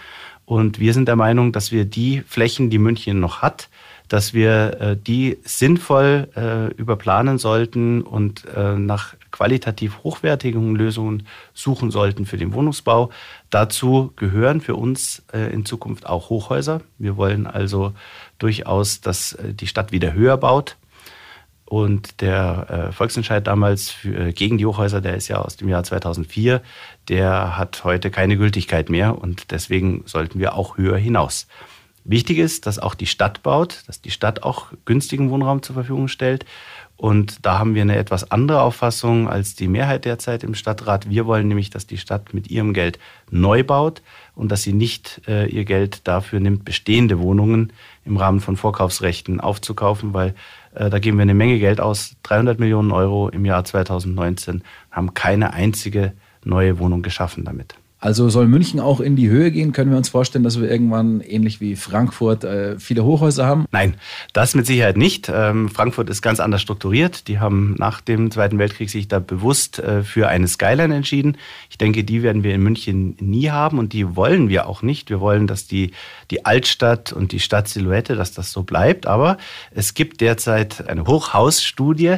Und 0.46 0.80
wir 0.80 0.94
sind 0.94 1.08
der 1.08 1.16
Meinung, 1.16 1.52
dass 1.52 1.72
wir 1.72 1.86
die 1.86 2.22
Flächen, 2.26 2.70
die 2.70 2.78
München 2.78 3.20
noch 3.20 3.42
hat, 3.42 3.70
dass 4.08 4.34
wir 4.34 4.80
äh, 4.80 4.98
die 4.98 5.38
sinnvoll 5.44 6.30
äh, 6.36 6.74
überplanen 6.76 7.38
sollten 7.38 8.02
und 8.02 8.46
äh, 8.56 8.76
nach 8.76 9.16
qualitativ 9.38 10.00
hochwertigen 10.04 10.76
Lösungen 10.76 11.28
suchen 11.54 11.92
sollten 11.92 12.26
für 12.26 12.38
den 12.38 12.54
Wohnungsbau. 12.54 13.12
Dazu 13.52 14.12
gehören 14.16 14.62
für 14.62 14.76
uns 14.76 15.24
äh, 15.32 15.54
in 15.54 15.64
Zukunft 15.64 16.08
auch 16.08 16.30
Hochhäuser. 16.30 16.82
Wir 16.98 17.18
wollen 17.18 17.46
also 17.46 17.94
durchaus, 18.40 19.00
dass 19.00 19.34
äh, 19.34 19.54
die 19.54 19.68
Stadt 19.68 19.92
wieder 19.92 20.14
höher 20.14 20.38
baut. 20.38 20.76
Und 21.66 22.22
der 22.22 22.88
äh, 22.90 22.92
Volksentscheid 22.94 23.46
damals 23.46 23.92
für, 23.92 24.32
gegen 24.32 24.58
die 24.58 24.66
Hochhäuser, 24.66 25.02
der 25.02 25.16
ist 25.16 25.28
ja 25.28 25.38
aus 25.38 25.58
dem 25.58 25.70
Jahr 25.70 25.84
2004, 25.84 26.62
der 27.08 27.58
hat 27.58 27.84
heute 27.84 28.10
keine 28.10 28.38
Gültigkeit 28.38 28.90
mehr 28.90 29.22
und 29.22 29.52
deswegen 29.52 30.02
sollten 30.06 30.40
wir 30.40 30.56
auch 30.56 30.78
höher 30.78 30.98
hinaus. 30.98 31.46
Wichtig 32.06 32.38
ist, 32.38 32.66
dass 32.66 32.80
auch 32.80 32.96
die 32.96 33.06
Stadt 33.06 33.44
baut, 33.44 33.84
dass 33.88 34.02
die 34.02 34.12
Stadt 34.12 34.42
auch 34.42 34.68
günstigen 34.86 35.30
Wohnraum 35.30 35.62
zur 35.62 35.74
Verfügung 35.74 36.08
stellt. 36.08 36.46
Und 36.98 37.46
da 37.46 37.60
haben 37.60 37.76
wir 37.76 37.84
eine 37.84 37.96
etwas 37.96 38.32
andere 38.32 38.62
Auffassung 38.62 39.30
als 39.30 39.54
die 39.54 39.68
Mehrheit 39.68 40.06
derzeit 40.06 40.44
im 40.44 40.56
Stadtrat. 40.56 41.08
Wir 41.08 41.28
wollen 41.28 41.48
nämlich, 41.48 41.70
dass 41.70 41.86
die 41.86 42.00
Stadt 42.00 42.34
mit 42.34 42.50
ihrem 42.50 42.74
Geld 42.74 42.98
neu 43.30 43.64
baut 43.64 44.02
und 44.34 44.52
dass 44.52 44.64
sie 44.64 44.74
nicht 44.74 45.22
äh, 45.28 45.46
ihr 45.48 45.64
Geld 45.64 46.08
dafür 46.08 46.40
nimmt, 46.40 46.66
bestehende 46.66 47.20
Wohnungen 47.20 47.72
im 48.04 48.18
Rahmen 48.18 48.40
von 48.40 48.58
Vorkaufsrechten 48.58 49.40
aufzukaufen, 49.40 50.16
weil 50.16 50.34
äh, 50.74 50.90
da 50.90 50.98
geben 50.98 51.18
wir 51.18 51.22
eine 51.22 51.36
Menge 51.36 51.60
Geld 51.60 51.80
aus, 51.80 52.16
300 52.24 52.60
Millionen 52.60 52.92
Euro 52.92 53.30
im 53.30 53.46
Jahr 53.46 53.64
2019, 53.64 54.64
haben 54.90 55.14
keine 55.14 55.54
einzige 55.54 56.14
neue 56.44 56.80
Wohnung 56.80 57.04
geschaffen 57.04 57.46
damit. 57.46 57.76
Also 58.00 58.30
soll 58.30 58.48
München 58.48 58.80
auch 58.80 59.00
in 59.00 59.16
die 59.16 59.28
Höhe 59.28 59.50
gehen? 59.50 59.72
Können 59.72 59.90
wir 59.90 59.98
uns 59.98 60.10
vorstellen, 60.10 60.44
dass 60.44 60.62
wir 60.62 60.70
irgendwann 60.70 61.20
ähnlich 61.22 61.60
wie 61.60 61.76
Frankfurt 61.76 62.44
äh, 62.44 62.78
viele 62.78 63.04
Hochhäuser 63.04 63.48
haben? 63.48 63.66
Nein, 63.72 63.96
das 64.34 64.54
mit 64.54 64.68
Sicherheit 64.68 64.98
nicht. 64.98 65.32
Ähm, 65.34 65.68
Frankfurt 65.70 66.08
ist 66.12 66.22
ganz 66.22 66.40
anders 66.40 66.62
strukturiert. 66.62 67.28
Die 67.28 67.40
haben 67.40 67.74
nach 67.80 68.02
dem 68.02 68.30
Zweiten 68.30 68.60
Weltkrieg 68.60 68.92
sich 68.92 69.08
da 69.08 69.18
bewusst 69.18 69.80
äh, 69.80 70.04
für 70.04 70.28
eine 70.28 70.48
Skyline 70.48 70.94
entschieden. 70.94 71.38
Ich 71.72 71.80
denke, 71.80 72.04
die 72.04 72.22
werden 72.22 72.44
wir 72.44 72.54
in 72.54 72.62
München 72.62 73.16
nie 73.20 73.50
haben 73.50 73.80
und 73.80 73.94
die 73.94 74.16
wollen 74.16 74.48
wir 74.48 74.68
auch 74.68 74.84
nicht. 74.84 75.10
Wir 75.10 75.20
wollen, 75.20 75.48
dass 75.48 75.66
die, 75.66 75.92
die 76.30 76.46
Altstadt 76.46 77.14
und 77.14 77.32
die 77.32 77.40
Stadtsilhouette, 77.40 78.16
dass 78.16 78.32
das 78.32 78.52
so 78.52 78.62
bleibt. 78.62 79.08
Aber 79.08 79.38
es 79.72 79.96
gibt 79.96 80.22
derzeit 80.22 80.88
eine 80.88 81.06
Hochhausstudie, 81.06 82.18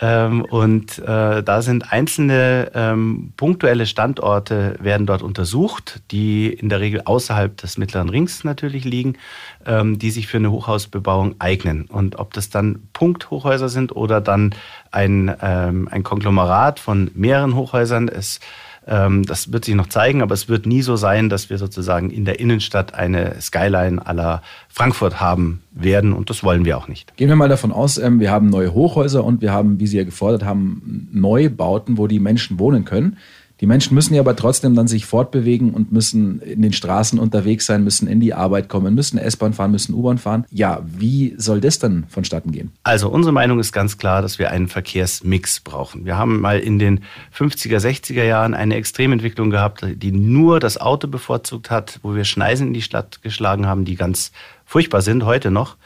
ähm, 0.00 0.44
und 0.44 0.98
äh, 0.98 1.42
da 1.42 1.62
sind 1.62 1.92
einzelne 1.92 2.70
ähm, 2.74 3.32
punktuelle 3.36 3.84
Standorte 3.84 4.76
werden 4.80 5.06
dort 5.06 5.22
untersucht, 5.22 6.00
die 6.10 6.50
in 6.50 6.70
der 6.70 6.80
Regel 6.80 7.02
außerhalb 7.04 7.56
des 7.58 7.76
Mittleren 7.76 8.08
Rings 8.08 8.42
natürlich 8.42 8.84
liegen, 8.84 9.18
ähm, 9.66 9.98
die 9.98 10.10
sich 10.10 10.26
für 10.26 10.38
eine 10.38 10.50
Hochhausbebauung 10.50 11.34
eignen. 11.38 11.84
Und 11.84 12.18
ob 12.18 12.32
das 12.32 12.48
dann 12.48 12.88
Punkthochhäuser 12.94 13.68
sind 13.68 13.94
oder 13.94 14.22
dann 14.22 14.54
ein, 14.90 15.34
ähm, 15.42 15.86
ein 15.90 16.02
Konglomerat 16.02 16.80
von 16.80 17.10
mehreren 17.14 17.54
Hochhäusern, 17.54 18.08
ähm, 18.08 18.40
das 18.86 19.52
wird 19.52 19.66
sich 19.66 19.74
noch 19.74 19.88
zeigen, 19.88 20.22
aber 20.22 20.34
es 20.34 20.48
wird 20.48 20.66
nie 20.66 20.82
so 20.82 20.96
sein, 20.96 21.28
dass 21.28 21.50
wir 21.50 21.58
sozusagen 21.58 22.10
in 22.10 22.24
der 22.24 22.40
Innenstadt 22.40 22.94
eine 22.94 23.40
Skyline 23.40 24.04
aller 24.04 24.42
Frankfurt 24.68 25.20
haben 25.20 25.62
werden 25.70 26.12
und 26.12 26.30
das 26.30 26.42
wollen 26.42 26.64
wir 26.64 26.78
auch 26.78 26.88
nicht. 26.88 27.16
Gehen 27.16 27.28
wir 27.28 27.36
mal 27.36 27.48
davon 27.48 27.72
aus, 27.72 27.98
ähm, 27.98 28.20
wir 28.20 28.30
haben 28.30 28.48
neue 28.48 28.72
Hochhäuser 28.72 29.22
und 29.22 29.42
wir 29.42 29.52
haben, 29.52 29.80
wie 29.80 29.86
Sie 29.86 29.98
ja 29.98 30.04
gefordert 30.04 30.44
haben, 30.44 31.08
Neubauten, 31.12 31.98
wo 31.98 32.06
die 32.06 32.20
Menschen 32.20 32.58
wohnen 32.58 32.84
können. 32.84 33.18
Die 33.60 33.66
Menschen 33.66 33.94
müssen 33.94 34.14
ja 34.14 34.20
aber 34.22 34.34
trotzdem 34.36 34.74
dann 34.74 34.88
sich 34.88 35.04
fortbewegen 35.04 35.74
und 35.74 35.92
müssen 35.92 36.40
in 36.40 36.62
den 36.62 36.72
Straßen 36.72 37.18
unterwegs 37.18 37.66
sein, 37.66 37.84
müssen 37.84 38.08
in 38.08 38.18
die 38.18 38.32
Arbeit 38.32 38.70
kommen, 38.70 38.94
müssen 38.94 39.18
S-Bahn 39.18 39.52
fahren, 39.52 39.70
müssen 39.70 39.94
U-Bahn 39.94 40.16
fahren. 40.16 40.46
Ja, 40.50 40.80
wie 40.84 41.34
soll 41.36 41.60
das 41.60 41.78
dann 41.78 42.06
vonstatten 42.08 42.52
gehen? 42.52 42.72
Also 42.82 43.10
unsere 43.10 43.32
Meinung 43.32 43.60
ist 43.60 43.72
ganz 43.72 43.98
klar, 43.98 44.22
dass 44.22 44.38
wir 44.38 44.50
einen 44.50 44.68
Verkehrsmix 44.68 45.60
brauchen. 45.60 46.06
Wir 46.06 46.16
haben 46.16 46.40
mal 46.40 46.58
in 46.58 46.78
den 46.78 47.00
50er, 47.36 47.78
60er 47.78 48.24
Jahren 48.24 48.54
eine 48.54 48.76
Extrementwicklung 48.76 49.50
gehabt, 49.50 49.84
die 49.94 50.12
nur 50.12 50.58
das 50.58 50.80
Auto 50.80 51.08
bevorzugt 51.08 51.70
hat, 51.70 52.00
wo 52.02 52.14
wir 52.14 52.24
Schneisen 52.24 52.68
in 52.68 52.74
die 52.74 52.82
Stadt 52.82 53.20
geschlagen 53.20 53.66
haben, 53.66 53.84
die 53.84 53.96
ganz 53.96 54.32
furchtbar 54.64 55.02
sind 55.02 55.24
heute 55.24 55.50
noch. 55.50 55.76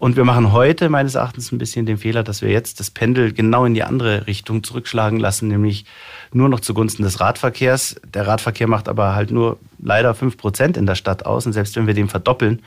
Und 0.00 0.16
wir 0.16 0.24
machen 0.24 0.52
heute 0.52 0.88
meines 0.88 1.14
Erachtens 1.14 1.52
ein 1.52 1.58
bisschen 1.58 1.84
den 1.84 1.98
Fehler, 1.98 2.22
dass 2.22 2.40
wir 2.40 2.48
jetzt 2.48 2.80
das 2.80 2.90
Pendel 2.90 3.34
genau 3.34 3.66
in 3.66 3.74
die 3.74 3.82
andere 3.82 4.26
Richtung 4.26 4.64
zurückschlagen 4.64 5.20
lassen, 5.20 5.48
nämlich 5.48 5.84
nur 6.32 6.48
noch 6.48 6.60
zugunsten 6.60 7.02
des 7.02 7.20
Radverkehrs. 7.20 8.00
Der 8.14 8.26
Radverkehr 8.26 8.66
macht 8.66 8.88
aber 8.88 9.14
halt 9.14 9.30
nur 9.30 9.58
leider 9.78 10.14
fünf 10.14 10.38
Prozent 10.38 10.78
in 10.78 10.86
der 10.86 10.94
Stadt 10.94 11.26
aus. 11.26 11.44
Und 11.44 11.52
selbst 11.52 11.76
wenn 11.76 11.86
wir 11.86 11.92
den 11.92 12.08
verdoppeln, 12.08 12.62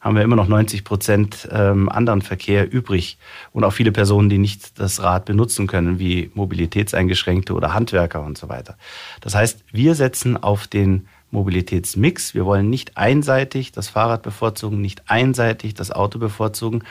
haben 0.00 0.16
wir 0.16 0.22
immer 0.22 0.36
noch 0.36 0.48
90 0.48 0.82
Prozent 0.82 1.46
ähm, 1.52 1.90
anderen 1.90 2.22
Verkehr 2.22 2.72
übrig 2.72 3.18
und 3.52 3.64
auch 3.64 3.72
viele 3.74 3.92
Personen, 3.92 4.30
die 4.30 4.38
nicht 4.38 4.80
das 4.80 5.02
Rad 5.02 5.26
benutzen 5.26 5.66
können, 5.66 5.98
wie 5.98 6.30
Mobilitätseingeschränkte 6.32 7.52
oder 7.52 7.74
Handwerker 7.74 8.22
und 8.22 8.38
so 8.38 8.48
weiter. 8.48 8.78
Das 9.20 9.34
heißt, 9.34 9.62
wir 9.72 9.94
setzen 9.94 10.42
auf 10.42 10.66
den 10.66 11.06
Mobilitätsmix. 11.30 12.34
Wir 12.34 12.44
wollen 12.44 12.70
nicht 12.70 12.96
einseitig 12.96 13.72
das 13.72 13.88
Fahrrad 13.88 14.22
bevorzugen, 14.22 14.80
nicht 14.80 15.02
einseitig 15.06 15.74
das 15.74 15.90
Auto 15.90 16.18
bevorzugen. 16.18 16.84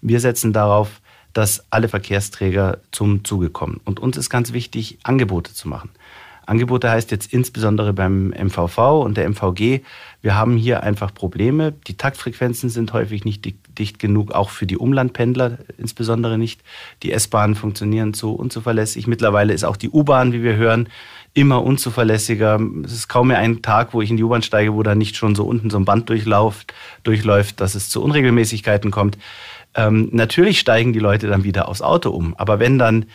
Wir 0.00 0.20
setzen 0.20 0.52
darauf, 0.52 1.00
dass 1.32 1.64
alle 1.70 1.88
Verkehrsträger 1.88 2.78
zum 2.90 3.24
Zuge 3.24 3.50
kommen. 3.50 3.80
Und 3.84 4.00
uns 4.00 4.16
ist 4.16 4.30
ganz 4.30 4.52
wichtig, 4.52 4.98
Angebote 5.02 5.54
zu 5.54 5.68
machen. 5.68 5.90
Angebote 6.48 6.90
heißt 6.90 7.10
jetzt 7.10 7.32
insbesondere 7.32 7.92
beim 7.92 8.28
MVV 8.28 9.02
und 9.04 9.18
der 9.18 9.28
MVG, 9.28 9.82
wir 10.22 10.34
haben 10.34 10.56
hier 10.56 10.82
einfach 10.82 11.12
Probleme. 11.12 11.72
Die 11.86 11.98
Taktfrequenzen 11.98 12.70
sind 12.70 12.94
häufig 12.94 13.26
nicht 13.26 13.46
dicht 13.78 13.98
genug, 13.98 14.32
auch 14.32 14.48
für 14.48 14.66
die 14.66 14.78
Umlandpendler 14.78 15.58
insbesondere 15.76 16.38
nicht. 16.38 16.62
Die 17.02 17.12
S-Bahnen 17.12 17.54
funktionieren 17.54 18.14
zu 18.14 18.34
unzuverlässig. 18.34 19.06
Mittlerweile 19.06 19.52
ist 19.52 19.64
auch 19.64 19.76
die 19.76 19.90
U-Bahn, 19.90 20.32
wie 20.32 20.42
wir 20.42 20.56
hören, 20.56 20.88
immer 21.38 21.62
unzuverlässiger. 21.62 22.60
Es 22.84 22.92
ist 22.92 23.08
kaum 23.08 23.28
mehr 23.28 23.38
ein 23.38 23.62
Tag, 23.62 23.94
wo 23.94 24.02
ich 24.02 24.10
in 24.10 24.16
die 24.16 24.22
U-Bahn 24.22 24.42
steige, 24.42 24.74
wo 24.74 24.82
da 24.82 24.94
nicht 24.94 25.16
schon 25.16 25.34
so 25.34 25.44
unten 25.44 25.70
so 25.70 25.78
ein 25.78 25.84
Band 25.84 26.08
durchläuft, 26.08 26.74
durchläuft, 27.04 27.60
dass 27.60 27.74
es 27.74 27.88
zu 27.88 28.02
Unregelmäßigkeiten 28.02 28.90
kommt. 28.90 29.18
Ähm, 29.74 30.08
natürlich 30.12 30.58
steigen 30.58 30.92
die 30.92 30.98
Leute 30.98 31.28
dann 31.28 31.44
wieder 31.44 31.68
aufs 31.68 31.82
Auto 31.82 32.10
um. 32.10 32.34
Aber 32.36 32.58
wenn 32.58 32.78
dann 32.78 33.06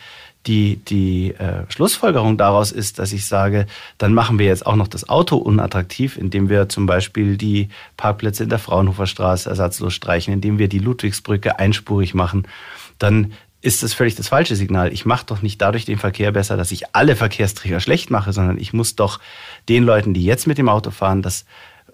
die, 0.46 0.76
die 0.76 1.32
äh, 1.32 1.64
Schlussfolgerung 1.68 2.36
daraus 2.36 2.70
ist, 2.70 2.98
dass 2.98 3.12
ich 3.12 3.26
sage, 3.26 3.66
dann 3.98 4.12
machen 4.12 4.38
wir 4.38 4.46
jetzt 4.46 4.66
auch 4.66 4.76
noch 4.76 4.88
das 4.88 5.08
Auto 5.08 5.36
unattraktiv, 5.36 6.18
indem 6.18 6.48
wir 6.48 6.68
zum 6.68 6.86
Beispiel 6.86 7.36
die 7.36 7.68
Parkplätze 7.96 8.42
in 8.42 8.50
der 8.50 8.58
Fraunhofer 8.58 9.06
Straße 9.06 9.48
ersatzlos 9.48 9.94
streichen, 9.94 10.34
indem 10.34 10.58
wir 10.58 10.68
die 10.68 10.78
Ludwigsbrücke 10.78 11.58
einspurig 11.58 12.14
machen, 12.14 12.46
dann 12.98 13.32
ist 13.64 13.82
das 13.82 13.94
völlig 13.94 14.14
das 14.14 14.28
falsche 14.28 14.56
Signal. 14.56 14.92
Ich 14.92 15.06
mache 15.06 15.24
doch 15.26 15.40
nicht 15.40 15.60
dadurch 15.62 15.86
den 15.86 15.98
Verkehr 15.98 16.32
besser, 16.32 16.56
dass 16.56 16.70
ich 16.70 16.94
alle 16.94 17.16
Verkehrsträger 17.16 17.80
schlecht 17.80 18.10
mache, 18.10 18.32
sondern 18.32 18.58
ich 18.58 18.72
muss 18.74 18.94
doch 18.94 19.20
den 19.68 19.84
Leuten, 19.84 20.12
die 20.12 20.24
jetzt 20.24 20.46
mit 20.46 20.58
dem 20.58 20.68
Auto 20.68 20.90
fahren, 20.90 21.22
das 21.22 21.46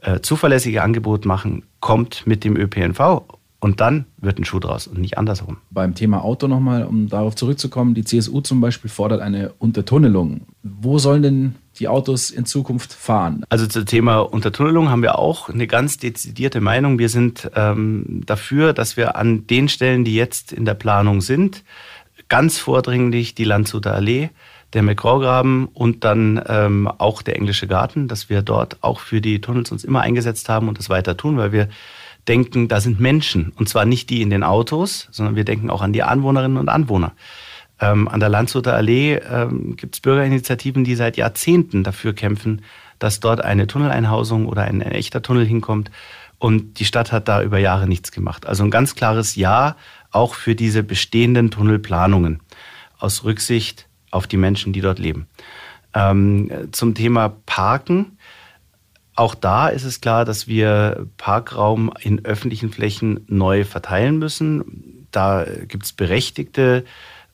äh, 0.03 0.21
zuverlässige 0.21 0.83
Angebot 0.83 1.25
machen, 1.25 1.63
kommt 1.79 2.27
mit 2.27 2.43
dem 2.43 2.57
ÖPNV 2.57 3.23
und 3.61 3.81
dann 3.81 4.07
wird 4.17 4.39
ein 4.39 4.45
Schuh 4.45 4.59
draus 4.59 4.89
und 4.89 4.99
nicht 4.99 5.17
andersrum. 5.17 5.59
Beim 5.71 5.95
Thema 5.95 6.25
Auto 6.25 6.49
nochmal, 6.49 6.85
um 6.85 7.09
darauf 7.09 7.37
zurückzukommen, 7.37 7.95
die 7.95 8.05
CSU 8.05 8.41
zum 8.41 8.61
Beispiel 8.61 8.91
fordert 8.91 9.21
eine 9.21 9.53
Untertunnelung. 9.59 10.41
Wo 10.63 10.99
sollen 10.99 11.23
denn 11.23 11.55
die 11.81 11.89
Autos 11.89 12.31
in 12.31 12.45
Zukunft 12.45 12.93
fahren? 12.93 13.45
Also 13.49 13.67
zum 13.67 13.87
Thema 13.87 14.19
Untertunnelung 14.19 14.91
haben 14.91 15.03
wir 15.03 15.19
auch 15.19 15.49
eine 15.49 15.67
ganz 15.67 15.97
dezidierte 15.97 16.61
Meinung. 16.61 16.99
Wir 16.99 17.09
sind 17.09 17.51
ähm, 17.57 18.23
dafür, 18.27 18.73
dass 18.73 18.97
wir 18.97 19.17
an 19.17 19.47
den 19.47 19.69
Stellen, 19.69 20.05
die 20.05 20.15
jetzt 20.15 20.53
in 20.53 20.65
der 20.65 20.75
Planung 20.75 21.23
sind, 21.23 21.65
ganz 22.29 22.59
vordringlich 22.59 23.35
die 23.35 23.45
Landshuter 23.45 23.95
Allee, 23.95 24.31
der 24.73 24.83
McGraw-Graben 24.83 25.67
und 25.67 26.05
dann 26.05 26.41
ähm, 26.47 26.87
auch 26.87 27.23
der 27.23 27.37
Englische 27.37 27.67
Garten, 27.67 28.07
dass 28.07 28.29
wir 28.29 28.43
dort 28.43 28.77
auch 28.83 29.01
für 29.01 29.21
die 29.21 29.41
Tunnels 29.41 29.73
uns 29.73 29.83
immer 29.83 30.03
eingesetzt 30.03 30.49
haben 30.49 30.69
und 30.69 30.79
das 30.79 30.91
weiter 30.91 31.17
tun, 31.17 31.39
weil 31.39 31.51
wir 31.51 31.69
denken, 32.29 32.69
da 32.69 32.81
sind 32.81 33.01
Menschen. 33.01 33.53
Und 33.57 33.69
zwar 33.69 33.85
nicht 33.85 34.11
die 34.11 34.23
in 34.23 34.31
den 34.31 34.45
Autos, 34.45 35.09
sondern 35.11 35.35
wir 35.35 35.45
denken 35.45 35.71
auch 35.71 35.83
an 35.83 35.93
die 35.93 36.03
Anwohnerinnen 36.03 36.59
und 36.59 36.69
Anwohner. 36.69 37.13
Ähm, 37.81 38.09
an 38.09 38.21
der 38.21 38.29
Landshuter 38.29 38.75
Allee 38.75 39.17
ähm, 39.17 39.77
gibt 39.77 39.95
es 39.95 40.01
Bürgerinitiativen, 40.01 40.85
die 40.85 40.95
seit 40.95 41.17
Jahrzehnten 41.17 41.83
dafür 41.83 42.13
kämpfen, 42.13 42.63
dass 42.99 43.21
dort 43.21 43.43
eine 43.43 43.67
Tunneleinhausung 43.67 44.47
oder 44.47 44.63
ein, 44.63 44.83
ein 44.83 44.93
echter 44.93 45.23
Tunnel 45.23 45.47
hinkommt. 45.47 45.91
Und 46.39 46.79
die 46.79 46.85
Stadt 46.85 47.13
hat 47.13 47.29
da 47.29 47.43
über 47.43 47.59
Jahre 47.59 47.87
nichts 47.87 48.13
gemacht. 48.13 48.47
Also 48.47 48.65
ein 48.65 48.71
ganz 48.71 48.95
klares 48.95 49.37
Ja 49.37 49.77
auch 50.11 50.35
für 50.35 50.55
diese 50.55 50.83
bestehenden 50.83 51.51
Tunnelplanungen 51.51 52.41
aus 52.99 53.25
Rücksicht 53.25 53.89
auf 54.11 54.27
die 54.27 54.37
Menschen, 54.37 54.73
die 54.73 54.81
dort 54.81 54.99
leben. 54.99 55.27
Ähm, 55.95 56.69
zum 56.73 56.95
Thema 56.95 57.35
Parken 57.47 58.19
auch 59.21 59.35
da 59.35 59.69
ist 59.69 59.85
es 59.85 60.01
klar, 60.01 60.25
dass 60.25 60.49
wir 60.49 61.07
Parkraum 61.19 61.93
in 62.01 62.25
öffentlichen 62.25 62.73
Flächen 62.73 63.21
neu 63.27 63.65
verteilen 63.65 64.19
müssen. 64.19 65.07
Da 65.11 65.45
gibt 65.69 65.85
es 65.85 65.93
berechtigte 65.93 66.87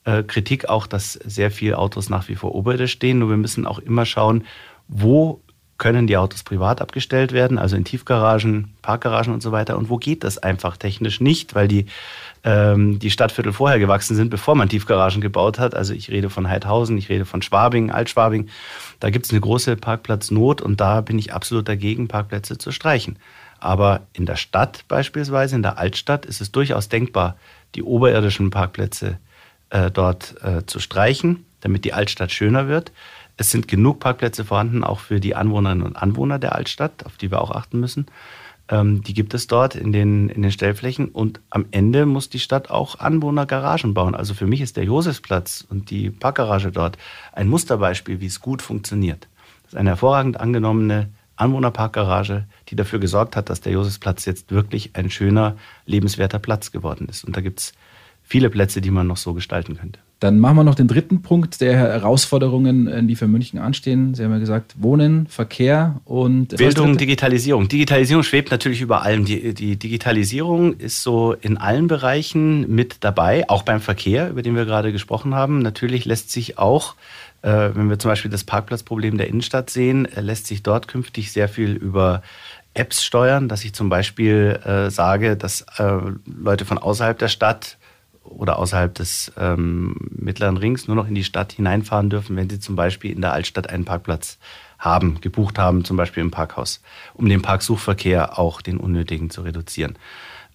äh, 0.07 0.23
Kritik 0.23 0.69
auch, 0.69 0.87
dass 0.87 1.13
sehr 1.13 1.51
viele 1.51 1.77
Autos 1.77 2.09
nach 2.09 2.29
wie 2.29 2.35
vor 2.35 2.55
oberirdisch 2.55 2.93
stehen. 2.93 3.19
Nur 3.19 3.29
wir 3.29 3.37
müssen 3.37 3.67
auch 3.67 3.79
immer 3.79 4.05
schauen, 4.05 4.45
wo 4.87 5.41
können 5.77 6.07
die 6.07 6.17
Autos 6.17 6.41
privat 6.41 6.81
abgestellt 6.81 7.33
werden, 7.33 7.59
also 7.59 7.75
in 7.75 7.83
Tiefgaragen, 7.83 8.73
Parkgaragen 8.81 9.31
und 9.31 9.43
so 9.43 9.51
weiter. 9.51 9.77
Und 9.77 9.89
wo 9.89 9.97
geht 9.97 10.23
das 10.23 10.39
einfach 10.39 10.77
technisch 10.77 11.19
nicht, 11.21 11.53
weil 11.53 11.67
die, 11.67 11.85
ähm, 12.43 12.97
die 12.97 13.11
Stadtviertel 13.11 13.53
vorher 13.53 13.77
gewachsen 13.77 14.15
sind, 14.15 14.29
bevor 14.29 14.55
man 14.55 14.69
Tiefgaragen 14.69 15.21
gebaut 15.21 15.59
hat. 15.59 15.75
Also 15.75 15.93
ich 15.93 16.09
rede 16.09 16.29
von 16.29 16.49
Heidhausen, 16.49 16.97
ich 16.97 17.09
rede 17.09 17.25
von 17.25 17.41
Schwabing, 17.41 17.91
Altschwabing. 17.91 18.47
Da 18.99 19.09
gibt 19.11 19.25
es 19.25 19.31
eine 19.31 19.41
große 19.41 19.75
Parkplatznot 19.75 20.61
und 20.61 20.79
da 20.79 21.01
bin 21.01 21.19
ich 21.19 21.33
absolut 21.33 21.67
dagegen, 21.67 22.07
Parkplätze 22.07 22.57
zu 22.57 22.71
streichen. 22.71 23.19
Aber 23.59 24.07
in 24.13 24.25
der 24.25 24.37
Stadt 24.37 24.85
beispielsweise, 24.87 25.55
in 25.57 25.63
der 25.63 25.77
Altstadt, 25.77 26.25
ist 26.25 26.41
es 26.41 26.51
durchaus 26.51 26.89
denkbar, 26.89 27.35
die 27.75 27.83
oberirdischen 27.83 28.49
Parkplätze 28.49 29.19
äh, 29.69 29.91
dort 29.91 30.35
äh, 30.43 30.65
zu 30.65 30.79
streichen, 30.79 31.45
damit 31.61 31.85
die 31.85 31.93
Altstadt 31.93 32.31
schöner 32.31 32.67
wird. 32.67 32.91
Es 33.37 33.51
sind 33.51 33.67
genug 33.67 33.99
Parkplätze 33.99 34.45
vorhanden, 34.45 34.83
auch 34.83 34.99
für 34.99 35.19
die 35.19 35.35
Anwohnerinnen 35.35 35.85
und 35.85 35.95
Anwohner 35.95 36.39
der 36.39 36.55
Altstadt, 36.55 37.05
auf 37.05 37.17
die 37.17 37.29
wir 37.29 37.41
auch 37.41 37.51
achten 37.51 37.79
müssen. 37.79 38.07
Ähm, 38.69 39.03
die 39.03 39.13
gibt 39.13 39.33
es 39.33 39.47
dort 39.47 39.75
in 39.75 39.91
den, 39.91 40.29
in 40.29 40.41
den 40.41 40.51
Stellflächen. 40.51 41.09
Und 41.09 41.39
am 41.49 41.65
Ende 41.71 42.05
muss 42.05 42.29
die 42.29 42.39
Stadt 42.39 42.69
auch 42.69 42.99
Anwohnergaragen 42.99 43.93
bauen. 43.93 44.15
Also 44.15 44.33
für 44.33 44.47
mich 44.47 44.61
ist 44.61 44.77
der 44.77 44.83
Josefsplatz 44.83 45.65
und 45.69 45.89
die 45.89 46.09
Parkgarage 46.09 46.71
dort 46.71 46.97
ein 47.31 47.47
Musterbeispiel, 47.47 48.19
wie 48.19 48.25
es 48.25 48.41
gut 48.41 48.61
funktioniert. 48.61 49.27
Das 49.63 49.73
ist 49.73 49.79
eine 49.79 49.91
hervorragend 49.91 50.39
angenommene 50.39 51.09
Anwohnerparkgarage, 51.35 52.45
die 52.69 52.75
dafür 52.75 52.99
gesorgt 52.99 53.35
hat, 53.35 53.49
dass 53.49 53.61
der 53.61 53.71
Josefsplatz 53.71 54.25
jetzt 54.25 54.51
wirklich 54.51 54.95
ein 54.95 55.09
schöner, 55.11 55.55
lebenswerter 55.85 56.39
Platz 56.39 56.71
geworden 56.71 57.07
ist. 57.09 57.23
Und 57.23 57.37
da 57.37 57.41
gibt 57.41 57.59
es 57.59 57.73
viele 58.27 58.49
Plätze, 58.49 58.81
die 58.81 58.91
man 58.91 59.07
noch 59.07 59.17
so 59.17 59.33
gestalten 59.33 59.77
könnte. 59.77 59.99
Dann 60.19 60.39
machen 60.39 60.57
wir 60.57 60.63
noch 60.63 60.75
den 60.75 60.87
dritten 60.87 61.21
Punkt 61.21 61.61
der 61.61 61.77
Herausforderungen, 61.77 62.87
äh, 62.87 63.03
die 63.03 63.15
für 63.15 63.27
München 63.27 63.59
anstehen. 63.59 64.15
Sie 64.15 64.23
haben 64.23 64.31
ja 64.31 64.39
gesagt, 64.39 64.75
Wohnen, 64.79 65.27
Verkehr 65.27 66.01
und 66.05 66.57
Bildung, 66.57 66.97
Digitalisierung. 66.97 67.69
Digitalisierung 67.69 68.23
schwebt 68.23 68.51
natürlich 68.51 68.81
über 68.81 69.03
allem. 69.03 69.25
Die, 69.25 69.53
die, 69.53 69.77
Digitalisierung 69.77 70.73
ist 70.73 71.03
so 71.03 71.33
in 71.33 71.57
allen 71.57 71.87
Bereichen 71.87 72.69
mit 72.73 72.97
dabei, 73.01 73.47
auch 73.49 73.63
beim 73.63 73.79
Verkehr, 73.79 74.29
über 74.29 74.41
den 74.41 74.55
wir 74.55 74.65
gerade 74.65 74.91
gesprochen 74.91 75.33
haben. 75.33 75.59
Natürlich 75.59 76.03
lässt 76.05 76.31
sich 76.31 76.57
auch, 76.57 76.95
äh, 77.43 77.69
wenn 77.73 77.89
wir 77.89 77.99
zum 77.99 78.09
Beispiel 78.09 78.31
das 78.31 78.43
Parkplatzproblem 78.43 79.17
der 79.17 79.27
Innenstadt 79.27 79.69
sehen, 79.69 80.05
äh, 80.05 80.21
lässt 80.21 80.47
sich 80.47 80.63
dort 80.63 80.87
künftig 80.87 81.31
sehr 81.31 81.47
viel 81.47 81.73
über 81.73 82.23
Apps 82.73 83.03
steuern, 83.03 83.47
dass 83.47 83.63
ich 83.63 83.73
zum 83.73 83.89
Beispiel 83.89 84.59
äh, 84.65 84.89
sage, 84.89 85.37
dass 85.37 85.61
äh, 85.77 85.99
Leute 86.25 86.65
von 86.65 86.77
außerhalb 86.77 87.17
der 87.17 87.27
Stadt 87.27 87.77
oder 88.29 88.59
außerhalb 88.59 88.93
des 88.93 89.31
ähm, 89.37 89.95
mittleren 90.09 90.57
Rings 90.57 90.87
nur 90.87 90.95
noch 90.95 91.07
in 91.07 91.15
die 91.15 91.23
Stadt 91.23 91.53
hineinfahren 91.53 92.09
dürfen, 92.09 92.35
wenn 92.35 92.49
sie 92.49 92.59
zum 92.59 92.75
Beispiel 92.75 93.11
in 93.11 93.21
der 93.21 93.33
Altstadt 93.33 93.69
einen 93.69 93.85
Parkplatz 93.85 94.37
haben, 94.79 95.19
gebucht 95.21 95.57
haben, 95.57 95.83
zum 95.83 95.97
Beispiel 95.97 96.21
im 96.21 96.31
Parkhaus, 96.31 96.81
um 97.13 97.27
den 97.27 97.41
Parksuchverkehr 97.41 98.37
auch 98.37 98.61
den 98.61 98.77
unnötigen 98.77 99.29
zu 99.29 99.41
reduzieren. 99.41 99.97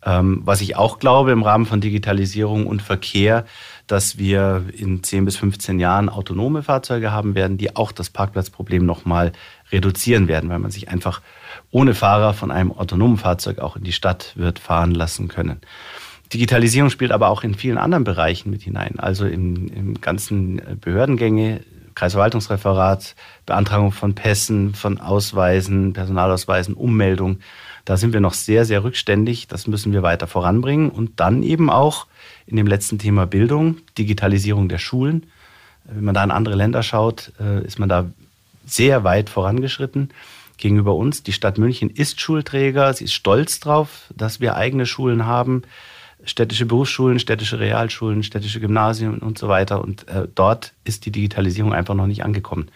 Ähm, 0.05 0.43
was 0.45 0.61
ich 0.61 0.77
auch 0.77 0.99
glaube 0.99 1.31
im 1.31 1.43
Rahmen 1.43 1.67
von 1.67 1.81
Digitalisierung 1.81 2.67
und 2.67 2.83
Verkehr, 2.83 3.45
dass 3.87 4.19
wir 4.19 4.65
in 4.73 5.03
10 5.03 5.25
bis 5.25 5.37
15 5.37 5.79
Jahren 5.79 6.09
autonome 6.09 6.63
Fahrzeuge 6.63 7.13
haben 7.13 7.35
werden, 7.35 7.57
die 7.57 7.77
auch 7.77 7.93
das 7.93 8.11
Parkplatzproblem 8.11 8.85
nochmal 8.85 9.33
reduzieren 9.71 10.27
werden, 10.27 10.51
weil 10.51 10.59
man 10.59 10.73
sich 10.73 10.89
einfach 10.89 11.21
ohne 11.71 11.95
Fahrer 11.95 12.35
von 12.35 12.51
einem 12.51 12.73
autonomen 12.73 13.17
Fahrzeug 13.17 13.61
auch 13.61 13.77
in 13.77 13.85
die 13.85 13.93
Stadt 13.93 14.33
wird 14.35 14.59
fahren 14.59 14.93
lassen 14.93 15.29
können. 15.29 15.61
Digitalisierung 16.33 16.91
spielt 16.91 17.13
aber 17.13 17.29
auch 17.29 17.45
in 17.45 17.55
vielen 17.55 17.79
anderen 17.79 18.05
Bereichen 18.05 18.51
mit 18.51 18.63
hinein, 18.63 18.99
also 18.99 19.27
im, 19.27 19.69
im 19.69 20.01
ganzen 20.01 20.61
Behördengänge, 20.81 21.61
Kreisverwaltungsreferat, 21.95 23.15
Beantragung 23.45 23.93
von 23.93 24.15
Pässen, 24.15 24.75
von 24.75 24.99
Ausweisen, 24.99 25.93
Personalausweisen, 25.93 26.75
Ummeldung. 26.75 27.39
Da 27.85 27.97
sind 27.97 28.13
wir 28.13 28.21
noch 28.21 28.35
sehr, 28.35 28.65
sehr 28.65 28.85
rückständig. 28.85 29.49
Das 29.49 29.67
müssen 29.67 29.93
wir 29.93 30.03
weiter 30.03 30.27
voranbringen. 30.27 30.89
Und 30.89 31.21
dann 31.21 31.43
eben 31.43 31.69
auch 31.69 32.07
in 32.47 32.57
dem 32.57 32.67
letzten 32.67 32.99
Thema 32.99 33.27
Bildung, 33.27 33.79
Digitalisierung 33.99 34.69
der 34.69 34.79
Schulen. 34.79 35.27
Wenn 35.85 36.05
man 36.05 36.15
da 36.15 36.23
in 36.25 36.31
andere 36.31 36.55
Länder 36.55 36.83
schaut, 36.83 37.33
äh, 37.41 37.65
ist 37.65 37.79
man 37.79 37.89
da 37.89 38.11
sehr 38.65 39.05
weit 39.05 39.29
vorangeschritten 39.29 40.11
gegenüber 40.57 40.95
uns. 40.95 41.25
Die 41.25 41.33
Stadt 41.33 41.59
München 41.59 41.91
ist 41.91 42.21
Schulträger. 42.21 42.95
Sie 42.95 43.05
ist 43.05 43.15
stolz 43.15 43.59
drauf, 43.59 44.13
dass 44.17 44.41
wir 44.41 44.57
eigene 44.57 44.87
Schulen 44.87 45.27
haben. 45.27 45.63
Städtische 46.25 46.67
Berufsschulen, 46.67 47.19
städtische 47.19 47.59
Realschulen, 47.59 48.23
städtische 48.23 48.61
Gymnasien 48.61 49.19
und 49.19 49.39
so 49.39 49.49
weiter. 49.49 49.83
Und 49.83 50.09
äh, 50.09 50.29
dort 50.35 50.73
ist 50.85 51.07
die 51.07 51.11
Digitalisierung 51.11 51.73
einfach 51.73 51.95
noch 51.95 52.07
nicht 52.07 52.25
angekommen. 52.25 52.69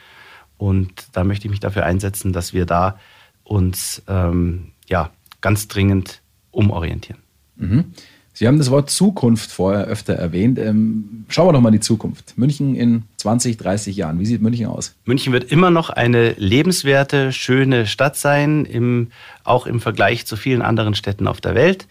Und 0.58 1.08
da 1.12 1.24
möchte 1.24 1.46
ich 1.46 1.50
mich 1.50 1.60
dafür 1.60 1.84
einsetzen, 1.84 2.32
dass 2.32 2.52
wir 2.52 2.66
da 2.66 2.98
uns 3.44 4.02
ähm, 4.08 4.72
ja, 4.88 5.10
ganz 5.40 5.68
dringend 5.68 6.22
umorientieren. 6.50 7.20
Mhm. 7.56 7.92
Sie 8.32 8.46
haben 8.46 8.58
das 8.58 8.70
Wort 8.70 8.90
Zukunft 8.90 9.50
vorher 9.50 9.86
öfter 9.86 10.12
erwähnt. 10.12 10.58
Ähm, 10.58 11.24
schauen 11.28 11.48
wir 11.48 11.54
doch 11.54 11.60
mal 11.62 11.70
in 11.70 11.76
die 11.76 11.80
Zukunft. 11.80 12.36
München 12.36 12.74
in 12.74 13.04
20, 13.16 13.56
30 13.56 13.96
Jahren. 13.96 14.18
Wie 14.18 14.26
sieht 14.26 14.42
München 14.42 14.66
aus? 14.66 14.94
München 15.06 15.32
wird 15.32 15.50
immer 15.50 15.70
noch 15.70 15.88
eine 15.88 16.32
lebenswerte, 16.32 17.32
schöne 17.32 17.86
Stadt 17.86 18.16
sein, 18.16 18.66
im, 18.66 19.08
auch 19.42 19.66
im 19.66 19.80
Vergleich 19.80 20.26
zu 20.26 20.36
vielen 20.36 20.60
anderen 20.60 20.94
Städten 20.94 21.26
auf 21.28 21.40
der 21.40 21.54
Welt. 21.54 21.86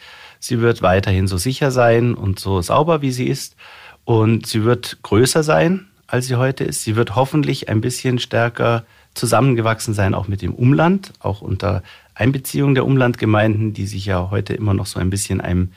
Sie 0.47 0.61
wird 0.61 0.83
weiterhin 0.83 1.25
so 1.25 1.37
sicher 1.37 1.71
sein 1.71 2.13
und 2.13 2.37
so 2.37 2.61
sauber, 2.61 3.01
wie 3.01 3.09
sie 3.09 3.25
ist. 3.25 3.55
Und 4.03 4.45
sie 4.45 4.63
wird 4.63 4.99
größer 5.01 5.41
sein, 5.41 5.87
als 6.05 6.27
sie 6.27 6.35
heute 6.35 6.63
ist. 6.63 6.83
Sie 6.83 6.95
wird 6.95 7.15
hoffentlich 7.15 7.67
ein 7.67 7.81
bisschen 7.81 8.19
stärker 8.19 8.85
zusammengewachsen 9.15 9.95
sein, 9.95 10.13
auch 10.13 10.27
mit 10.27 10.43
dem 10.43 10.53
Umland, 10.53 11.13
auch 11.17 11.41
unter 11.41 11.81
Einbeziehung 12.13 12.75
der 12.75 12.85
Umlandgemeinden, 12.85 13.73
die 13.73 13.87
sich 13.87 14.05
ja 14.05 14.29
heute 14.29 14.53
immer 14.53 14.75
noch 14.75 14.85
so 14.85 14.99
ein 14.99 15.09
bisschen 15.09 15.41
einem 15.41 15.71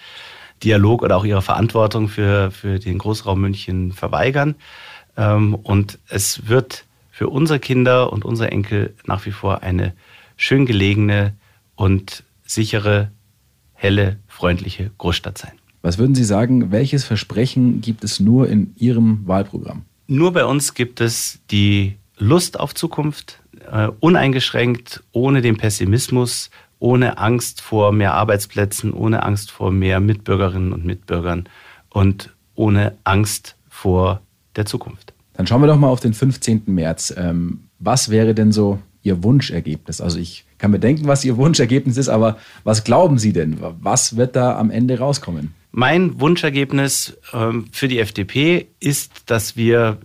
Dialog 0.62 1.00
oder 1.00 1.16
auch 1.16 1.24
ihrer 1.24 1.40
Verantwortung 1.40 2.08
für, 2.08 2.50
für 2.50 2.78
den 2.78 2.98
Großraum 2.98 3.40
München 3.40 3.92
verweigern. 3.92 4.54
Ähm, 5.16 5.54
und 5.54 5.98
es 6.08 6.46
wird 6.46 6.84
für 7.10 7.30
unsere 7.30 7.58
Kinder 7.58 8.12
und 8.12 8.26
unsere 8.26 8.50
Enkel 8.50 8.94
nach 9.06 9.24
wie 9.24 9.32
vor 9.32 9.62
eine 9.62 9.94
schön 10.36 10.66
gelegene 10.66 11.32
und 11.74 12.22
sichere, 12.44 13.10
helle, 13.78 14.18
freundliche 14.26 14.90
Großstadt 14.98 15.38
sein. 15.38 15.52
Was 15.82 15.98
würden 15.98 16.14
Sie 16.14 16.24
sagen, 16.24 16.72
welches 16.72 17.04
Versprechen 17.04 17.80
gibt 17.80 18.02
es 18.04 18.18
nur 18.18 18.48
in 18.48 18.74
Ihrem 18.76 19.26
Wahlprogramm? 19.26 19.82
Nur 20.08 20.32
bei 20.32 20.44
uns 20.44 20.74
gibt 20.74 21.00
es 21.00 21.38
die 21.50 21.96
Lust 22.16 22.58
auf 22.58 22.74
Zukunft, 22.74 23.40
äh, 23.70 23.88
uneingeschränkt, 24.00 25.04
ohne 25.12 25.40
den 25.40 25.56
Pessimismus, 25.56 26.50
ohne 26.80 27.18
Angst 27.18 27.60
vor 27.60 27.92
mehr 27.92 28.14
Arbeitsplätzen, 28.14 28.92
ohne 28.92 29.22
Angst 29.22 29.50
vor 29.50 29.70
mehr 29.70 30.00
Mitbürgerinnen 30.00 30.72
und 30.72 30.84
Mitbürgern 30.84 31.48
und 31.90 32.34
ohne 32.54 32.96
Angst 33.04 33.56
vor 33.68 34.20
der 34.56 34.66
Zukunft. 34.66 35.14
Dann 35.34 35.46
schauen 35.46 35.62
wir 35.62 35.68
doch 35.68 35.78
mal 35.78 35.88
auf 35.88 36.00
den 36.00 36.14
15. 36.14 36.62
März. 36.66 37.14
Ähm, 37.16 37.60
was 37.78 38.10
wäre 38.10 38.34
denn 38.34 38.50
so 38.50 38.80
Ihr 39.02 39.22
Wunschergebnis? 39.22 40.00
Also 40.00 40.18
ich 40.18 40.44
kann 40.58 40.70
mir 40.70 40.80
denken, 40.80 41.06
was 41.06 41.24
Ihr 41.24 41.36
Wunschergebnis 41.36 41.96
ist, 41.96 42.08
aber 42.08 42.38
was 42.64 42.84
glauben 42.84 43.18
Sie 43.18 43.32
denn? 43.32 43.58
Was 43.60 44.16
wird 44.16 44.36
da 44.36 44.58
am 44.58 44.70
Ende 44.70 44.98
rauskommen? 44.98 45.54
Mein 45.70 46.20
Wunschergebnis 46.20 47.16
ähm, 47.32 47.66
für 47.72 47.88
die 47.88 48.00
FDP 48.00 48.66
ist, 48.80 49.30
dass 49.30 49.56
wir 49.56 49.98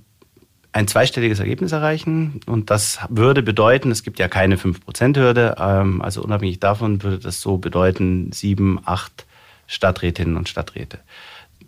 ein 0.74 0.88
zweistelliges 0.88 1.39
Ergebnis 1.39 1.72
erreichen. 1.72 2.41
Und 2.48 2.69
das 2.69 3.00
würde 3.10 3.43
bedeuten, 3.43 3.91
es 3.91 4.03
gibt 4.03 4.19
ja 4.19 4.27
keine 4.27 4.57
5%-Hürde, 4.57 5.55
ähm, 5.60 6.01
also 6.01 6.24
unabhängig 6.24 6.60
davon 6.60 7.01
würde 7.03 7.19
das 7.19 7.39
so 7.41 7.57
bedeuten, 7.57 8.31
sieben, 8.31 8.79
acht 8.83 9.25
Stadträtinnen 9.67 10.36
und 10.36 10.50
Stadträte. 10.50 11.00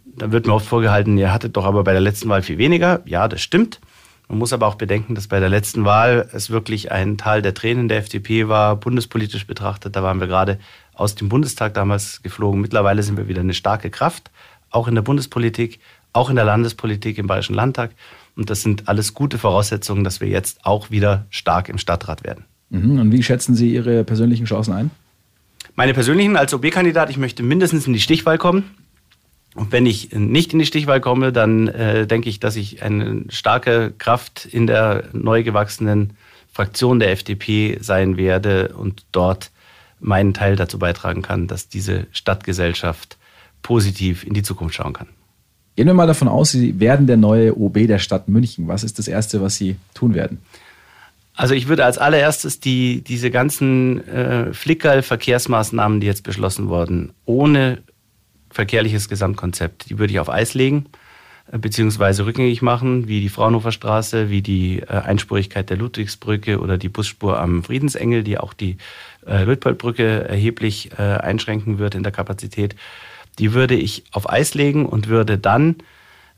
Da 0.05 0.31
wird 0.31 0.47
mir 0.47 0.53
oft 0.53 0.65
vorgehalten, 0.65 1.17
ihr 1.17 1.31
hattet 1.31 1.55
doch 1.55 1.65
aber 1.65 1.83
bei 1.83 1.91
der 1.91 2.01
letzten 2.01 2.29
Wahl 2.29 2.41
viel 2.41 2.57
weniger. 2.57 3.01
Ja, 3.05 3.27
das 3.27 3.41
stimmt. 3.41 3.79
Man 4.27 4.39
muss 4.39 4.53
aber 4.53 4.67
auch 4.67 4.75
bedenken, 4.75 5.15
dass 5.15 5.27
bei 5.27 5.39
der 5.39 5.49
letzten 5.49 5.85
Wahl 5.85 6.27
es 6.33 6.49
wirklich 6.49 6.91
ein 6.91 7.17
Teil 7.17 7.41
der 7.41 7.53
Tränen 7.53 7.87
der 7.87 7.99
FDP 7.99 8.47
war, 8.47 8.75
bundespolitisch 8.75 9.45
betrachtet. 9.45 9.95
Da 9.95 10.03
waren 10.03 10.19
wir 10.19 10.27
gerade 10.27 10.59
aus 10.93 11.15
dem 11.15 11.29
Bundestag 11.29 11.73
damals 11.73 12.23
geflogen. 12.23 12.61
Mittlerweile 12.61 13.03
sind 13.03 13.17
wir 13.17 13.27
wieder 13.27 13.41
eine 13.41 13.53
starke 13.53 13.89
Kraft, 13.91 14.31
auch 14.71 14.87
in 14.87 14.95
der 14.95 15.03
Bundespolitik, 15.03 15.79
auch 16.13 16.29
in 16.29 16.35
der 16.35 16.45
Landespolitik 16.45 17.17
im 17.17 17.27
Bayerischen 17.27 17.55
Landtag. 17.55 17.91
Und 18.35 18.49
das 18.49 18.61
sind 18.61 18.87
alles 18.87 19.13
gute 19.13 19.37
Voraussetzungen, 19.37 20.03
dass 20.03 20.21
wir 20.21 20.27
jetzt 20.27 20.65
auch 20.65 20.89
wieder 20.89 21.25
stark 21.29 21.69
im 21.69 21.77
Stadtrat 21.77 22.23
werden. 22.23 22.45
Mhm. 22.69 22.99
Und 22.99 23.11
wie 23.11 23.23
schätzen 23.23 23.55
Sie 23.55 23.73
Ihre 23.73 24.03
persönlichen 24.03 24.45
Chancen 24.45 24.73
ein? 24.73 24.91
Meine 25.75 25.93
persönlichen 25.93 26.37
als 26.37 26.53
OB-Kandidat, 26.53 27.09
ich 27.09 27.17
möchte 27.17 27.43
mindestens 27.43 27.85
in 27.85 27.93
die 27.93 27.99
Stichwahl 27.99 28.37
kommen. 28.37 28.63
Und 29.55 29.71
wenn 29.71 29.85
ich 29.85 30.11
nicht 30.11 30.51
in 30.51 30.59
die 30.59 30.65
Stichwahl 30.65 30.99
komme, 30.99 31.31
dann 31.31 31.69
äh, 31.69 32.05
denke 32.05 32.29
ich, 32.29 32.41
dass 32.41 32.57
ich 32.57 32.83
eine 32.83 33.23
starke 33.29 33.93
Kraft 33.97 34.45
in 34.45 34.67
der 34.67 35.05
neu 35.13 35.43
gewachsenen 35.43 36.17
Fraktion 36.51 36.99
der 36.99 37.11
FDP 37.11 37.77
sein 37.81 38.17
werde 38.17 38.75
und 38.77 39.05
dort 39.13 39.51
meinen 40.01 40.33
Teil 40.33 40.57
dazu 40.57 40.77
beitragen 40.77 41.21
kann, 41.21 41.47
dass 41.47 41.69
diese 41.69 42.05
Stadtgesellschaft 42.11 43.17
positiv 43.61 44.25
in 44.25 44.33
die 44.33 44.43
Zukunft 44.43 44.75
schauen 44.75 44.93
kann. 44.93 45.07
Gehen 45.77 45.87
wir 45.87 45.93
mal 45.93 46.07
davon 46.07 46.27
aus, 46.27 46.51
Sie 46.51 46.79
werden 46.79 47.07
der 47.07 47.17
neue 47.17 47.57
OB 47.57 47.87
der 47.87 47.99
Stadt 47.99 48.27
München. 48.27 48.67
Was 48.67 48.83
ist 48.83 48.99
das 48.99 49.07
Erste, 49.07 49.41
was 49.41 49.55
Sie 49.55 49.77
tun 49.93 50.13
werden? 50.13 50.39
Also 51.33 51.53
ich 51.53 51.67
würde 51.67 51.83
als 51.83 51.97
allererstes 51.97 52.59
die, 52.59 53.01
diese 53.01 53.31
ganzen 53.31 54.05
äh, 54.07 54.53
Flickerl-Verkehrsmaßnahmen, 54.53 55.99
die 55.99 56.07
jetzt 56.07 56.23
beschlossen 56.23 56.69
wurden, 56.69 57.11
ohne 57.25 57.79
verkehrliches 58.55 59.09
Gesamtkonzept, 59.09 59.89
die 59.89 59.99
würde 59.99 60.13
ich 60.13 60.19
auf 60.19 60.29
Eis 60.29 60.53
legen 60.53 60.85
äh, 61.51 61.57
beziehungsweise 61.57 62.25
rückgängig 62.25 62.61
machen, 62.61 63.07
wie 63.07 63.19
die 63.19 63.29
Fraunhofer 63.29 63.73
Straße, 63.73 64.29
wie 64.29 64.41
die 64.41 64.79
äh, 64.79 64.87
Einspurigkeit 64.87 65.69
der 65.69 65.77
Ludwigsbrücke 65.77 66.59
oder 66.59 66.77
die 66.77 66.89
Busspur 66.89 67.39
am 67.39 67.63
Friedensengel, 67.63 68.23
die 68.23 68.37
auch 68.37 68.53
die 68.53 68.77
äh, 69.27 69.43
Luitpoldbrücke 69.43 70.29
erheblich 70.29 70.91
äh, 70.97 71.01
einschränken 71.01 71.77
wird 71.77 71.95
in 71.95 72.03
der 72.03 72.13
Kapazität 72.13 72.75
die 73.37 73.51
würde 73.51 73.75
ich 73.75 74.05
auf 74.13 74.29
Eis 74.29 74.53
legen 74.53 74.85
und 74.85 75.09
würde 75.09 75.37
dann 75.37 75.75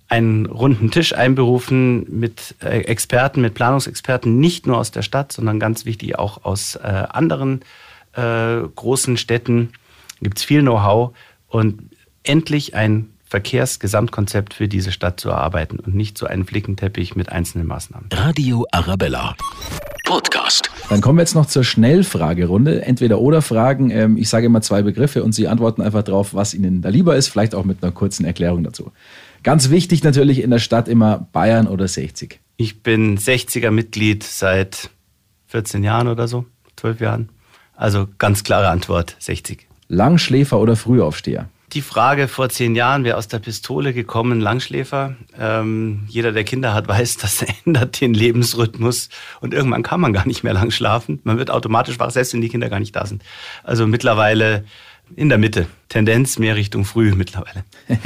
einen 0.10 0.48
runden 0.48 0.90
Tisch 0.90 1.14
einberufen 1.14 2.08
mit 2.10 2.56
Experten, 2.62 3.42
mit 3.42 3.54
Planungsexperten, 3.54 4.40
nicht 4.40 4.66
nur 4.66 4.80
aus 4.80 4.90
der 4.90 5.04
Stadt, 5.04 5.32
sondern 5.32 5.60
ganz 5.60 5.86
wichtig 5.86 6.18
auch 6.18 6.44
aus 6.44 6.76
anderen 6.76 7.62
großen 8.16 9.18
Städten. 9.18 9.74
Gibt 10.22 10.40
es 10.40 10.44
viel 10.44 10.62
Know-how 10.62 11.16
und 11.50 11.92
endlich 12.28 12.76
ein 12.76 13.10
Verkehrsgesamtkonzept 13.26 14.54
für 14.54 14.68
diese 14.68 14.92
Stadt 14.92 15.20
zu 15.20 15.30
erarbeiten 15.30 15.80
und 15.80 15.94
nicht 15.96 16.18
so 16.18 16.26
einen 16.26 16.46
Flickenteppich 16.46 17.16
mit 17.16 17.30
einzelnen 17.30 17.68
Maßnahmen. 17.68 18.10
Radio 18.14 18.66
Arabella. 18.72 19.36
Podcast. 20.06 20.70
Dann 20.90 21.02
kommen 21.02 21.18
wir 21.18 21.24
jetzt 21.24 21.36
noch 21.36 21.48
zur 21.48 21.66
Schnellfragerunde. 21.66 22.84
Entweder 22.84 23.20
oder 23.20 23.42
Fragen. 23.42 23.90
Ähm, 23.90 24.16
ich 24.16 24.30
sage 24.30 24.46
immer 24.46 24.62
zwei 24.62 24.82
Begriffe 24.82 25.24
und 25.24 25.34
Sie 25.34 25.50
antworten 25.50 25.82
einfach 25.82 26.04
drauf, 26.04 26.34
was 26.34 26.54
Ihnen 26.54 26.82
da 26.82 26.88
lieber 26.88 27.18
ist, 27.18 27.28
vielleicht 27.28 27.54
auch 27.54 27.66
mit 27.66 27.84
einer 27.84 27.92
kurzen 27.92 28.26
Erklärung 28.26 28.64
dazu. 28.64 28.94
Ganz 29.44 29.70
wichtig 29.70 30.04
natürlich 30.04 30.42
in 30.42 30.50
der 30.50 30.60
Stadt 30.60 30.88
immer 30.88 31.28
Bayern 31.34 31.68
oder 31.68 31.88
60. 31.90 32.40
Ich 32.56 32.82
bin 32.82 33.18
60er 33.18 33.72
Mitglied 33.72 34.24
seit 34.24 34.90
14 35.48 35.84
Jahren 35.84 36.08
oder 36.08 36.30
so, 36.30 36.46
12 36.78 37.02
Jahren. 37.02 37.30
Also 37.76 38.08
ganz 38.18 38.44
klare 38.44 38.70
Antwort, 38.70 39.18
60. 39.20 39.68
Langschläfer 39.90 40.60
oder 40.60 40.78
Frühaufsteher? 40.78 41.50
Die 41.74 41.82
Frage 41.82 42.30
vor 42.30 42.48
zehn 42.48 42.76
Jahren, 42.76 43.04
wer 43.04 43.18
aus 43.18 43.28
der 43.28 43.40
Pistole 43.40 43.94
gekommen, 43.94 44.40
Langschläfer. 44.40 45.18
Ähm, 45.38 46.06
jeder, 46.08 46.32
der 46.32 46.46
Kinder 46.46 46.74
hat, 46.74 46.88
weiß, 46.88 47.18
das 47.18 47.46
ändert 47.66 48.00
den 48.00 48.14
Lebensrhythmus 48.14 49.10
und 49.42 49.54
irgendwann 49.54 49.84
kann 49.84 50.00
man 50.00 50.14
gar 50.14 50.26
nicht 50.26 50.44
mehr 50.44 50.54
lang 50.54 50.72
schlafen. 50.72 51.20
Man 51.24 51.38
wird 51.38 51.52
automatisch 51.52 52.00
wach, 52.00 52.12
selbst 52.12 52.34
wenn 52.34 52.42
die 52.42 52.50
Kinder 52.50 52.70
gar 52.70 52.80
nicht 52.80 52.96
da 52.96 53.06
sind. 53.06 53.24
Also 53.64 53.86
mittlerweile 53.86 54.64
in 55.16 55.30
der 55.30 55.38
Mitte. 55.38 55.68
Tendenz 55.90 56.40
mehr 56.40 56.56
Richtung 56.56 56.86
Früh 56.86 57.14
mittlerweile. 57.16 57.64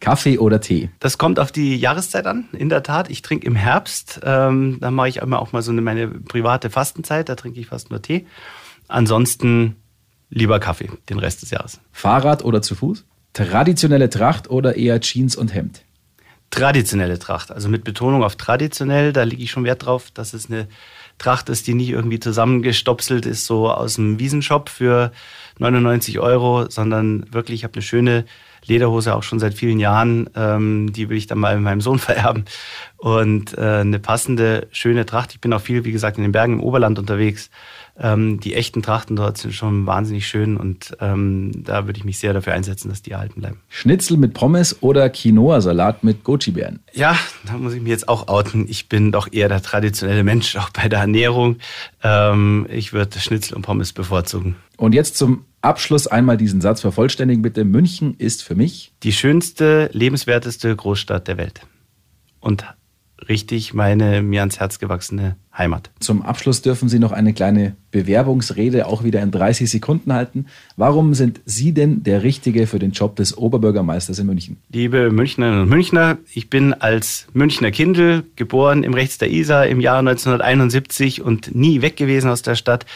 Kaffee 0.00 0.38
oder 0.38 0.60
Tee? 0.60 0.90
Das 1.00 1.18
kommt 1.18 1.40
auf 1.40 1.50
die 1.50 1.76
Jahreszeit 1.76 2.26
an, 2.26 2.48
in 2.52 2.68
der 2.68 2.82
Tat. 2.82 3.10
Ich 3.10 3.22
trinke 3.22 3.46
im 3.46 3.56
Herbst, 3.56 4.20
ähm, 4.24 4.78
da 4.80 4.90
mache 4.90 5.08
ich 5.08 5.16
immer 5.18 5.40
auch 5.40 5.52
mal 5.52 5.62
so 5.62 5.72
eine, 5.72 5.80
meine 5.80 6.08
private 6.08 6.70
Fastenzeit, 6.70 7.28
da 7.28 7.34
trinke 7.34 7.60
ich 7.60 7.66
fast 7.66 7.90
nur 7.90 8.00
Tee. 8.00 8.26
Ansonsten 8.86 9.76
lieber 10.30 10.60
Kaffee 10.60 10.90
den 11.08 11.18
Rest 11.18 11.42
des 11.42 11.50
Jahres. 11.50 11.80
Fahrrad 11.92 12.44
oder 12.44 12.62
zu 12.62 12.74
Fuß? 12.74 13.04
Traditionelle 13.38 14.10
Tracht 14.10 14.50
oder 14.50 14.76
eher 14.76 15.00
Jeans 15.00 15.36
und 15.36 15.54
Hemd? 15.54 15.82
Traditionelle 16.50 17.20
Tracht, 17.20 17.52
also 17.52 17.68
mit 17.68 17.84
Betonung 17.84 18.24
auf 18.24 18.34
traditionell, 18.34 19.12
da 19.12 19.22
lege 19.22 19.44
ich 19.44 19.52
schon 19.52 19.62
Wert 19.62 19.86
drauf, 19.86 20.10
dass 20.12 20.32
es 20.32 20.50
eine 20.50 20.66
Tracht 21.18 21.48
ist, 21.48 21.68
die 21.68 21.74
nicht 21.74 21.90
irgendwie 21.90 22.18
zusammengestopselt 22.18 23.26
ist, 23.26 23.46
so 23.46 23.70
aus 23.70 23.94
dem 23.94 24.18
Wiesenshop 24.18 24.68
für 24.68 25.12
99 25.58 26.18
Euro, 26.18 26.68
sondern 26.68 27.32
wirklich, 27.32 27.60
ich 27.60 27.64
habe 27.64 27.74
eine 27.74 27.82
schöne 27.82 28.24
Lederhose 28.64 29.14
auch 29.14 29.22
schon 29.22 29.38
seit 29.38 29.54
vielen 29.54 29.78
Jahren, 29.78 30.28
ähm, 30.34 30.92
die 30.92 31.08
will 31.08 31.16
ich 31.16 31.28
dann 31.28 31.38
mal 31.38 31.60
meinem 31.60 31.80
Sohn 31.80 31.98
vererben. 32.00 32.44
Und 32.96 33.56
äh, 33.56 33.80
eine 33.80 34.00
passende, 34.00 34.66
schöne 34.72 35.06
Tracht. 35.06 35.34
Ich 35.34 35.40
bin 35.40 35.52
auch 35.52 35.60
viel, 35.60 35.84
wie 35.84 35.92
gesagt, 35.92 36.16
in 36.16 36.24
den 36.24 36.32
Bergen 36.32 36.54
im 36.54 36.60
Oberland 36.60 36.98
unterwegs. 36.98 37.50
Ähm, 38.00 38.38
die 38.38 38.54
echten 38.54 38.82
Trachten 38.82 39.16
dort 39.16 39.38
sind 39.38 39.54
schon 39.54 39.86
wahnsinnig 39.86 40.26
schön 40.26 40.56
und 40.56 40.96
ähm, 41.00 41.64
da 41.64 41.86
würde 41.86 41.98
ich 41.98 42.04
mich 42.04 42.18
sehr 42.18 42.32
dafür 42.32 42.54
einsetzen, 42.54 42.88
dass 42.88 43.02
die 43.02 43.10
erhalten 43.10 43.40
bleiben. 43.40 43.60
Schnitzel 43.68 44.16
mit 44.16 44.34
Pommes 44.34 44.82
oder 44.82 45.10
Quinoa-Salat 45.10 46.04
mit 46.04 46.22
Goji-Beeren? 46.22 46.78
Ja, 46.92 47.16
da 47.44 47.54
muss 47.58 47.74
ich 47.74 47.80
mich 47.80 47.90
jetzt 47.90 48.08
auch 48.08 48.28
outen. 48.28 48.66
Ich 48.68 48.88
bin 48.88 49.10
doch 49.10 49.32
eher 49.32 49.48
der 49.48 49.62
traditionelle 49.62 50.22
Mensch, 50.22 50.54
auch 50.56 50.70
bei 50.70 50.88
der 50.88 51.00
Ernährung. 51.00 51.56
Ähm, 52.02 52.66
ich 52.70 52.92
würde 52.92 53.18
Schnitzel 53.18 53.56
und 53.56 53.62
Pommes 53.62 53.92
bevorzugen. 53.92 54.54
Und 54.76 54.94
jetzt 54.94 55.16
zum 55.16 55.44
Abschluss 55.60 56.06
einmal 56.06 56.36
diesen 56.36 56.60
Satz 56.60 56.80
vervollständigen 56.80 57.42
bitte. 57.42 57.64
München 57.64 58.14
ist 58.18 58.44
für 58.44 58.54
mich 58.54 58.92
die 59.02 59.12
schönste, 59.12 59.90
lebenswerteste 59.92 60.74
Großstadt 60.74 61.26
der 61.26 61.36
Welt. 61.36 61.62
Und 62.38 62.64
richtig 63.28 63.74
meine 63.74 64.22
mir 64.22 64.40
ans 64.40 64.60
Herz 64.60 64.78
gewachsene 64.78 65.36
Heimat. 65.56 65.90
Zum 65.98 66.22
Abschluss 66.22 66.62
dürfen 66.62 66.88
Sie 66.88 67.00
noch 67.00 67.10
eine 67.10 67.34
kleine 67.34 67.74
Bewerbungsrede 67.90 68.86
auch 68.86 69.02
wieder 69.02 69.20
in 69.22 69.32
30 69.32 69.68
Sekunden 69.68 70.12
halten. 70.12 70.46
Warum 70.76 71.14
sind 71.14 71.40
Sie 71.46 71.72
denn 71.72 72.04
der 72.04 72.22
Richtige 72.22 72.66
für 72.68 72.78
den 72.78 72.92
Job 72.92 73.16
des 73.16 73.36
Oberbürgermeisters 73.36 74.20
in 74.20 74.26
München? 74.26 74.58
Liebe 74.70 75.10
Münchnerinnen 75.10 75.62
und 75.62 75.68
Münchner, 75.68 76.18
ich 76.32 76.48
bin 76.48 76.74
als 76.74 77.26
Münchner 77.32 77.72
Kindel 77.72 78.24
geboren 78.36 78.84
im 78.84 78.94
Rechts 78.94 79.18
der 79.18 79.30
Isar 79.30 79.66
im 79.66 79.80
Jahr 79.80 79.98
1971 79.98 81.22
und 81.22 81.54
nie 81.54 81.82
weg 81.82 81.96
gewesen 81.96 82.30
aus 82.30 82.42
der 82.42 82.54
Stadt. 82.54 82.86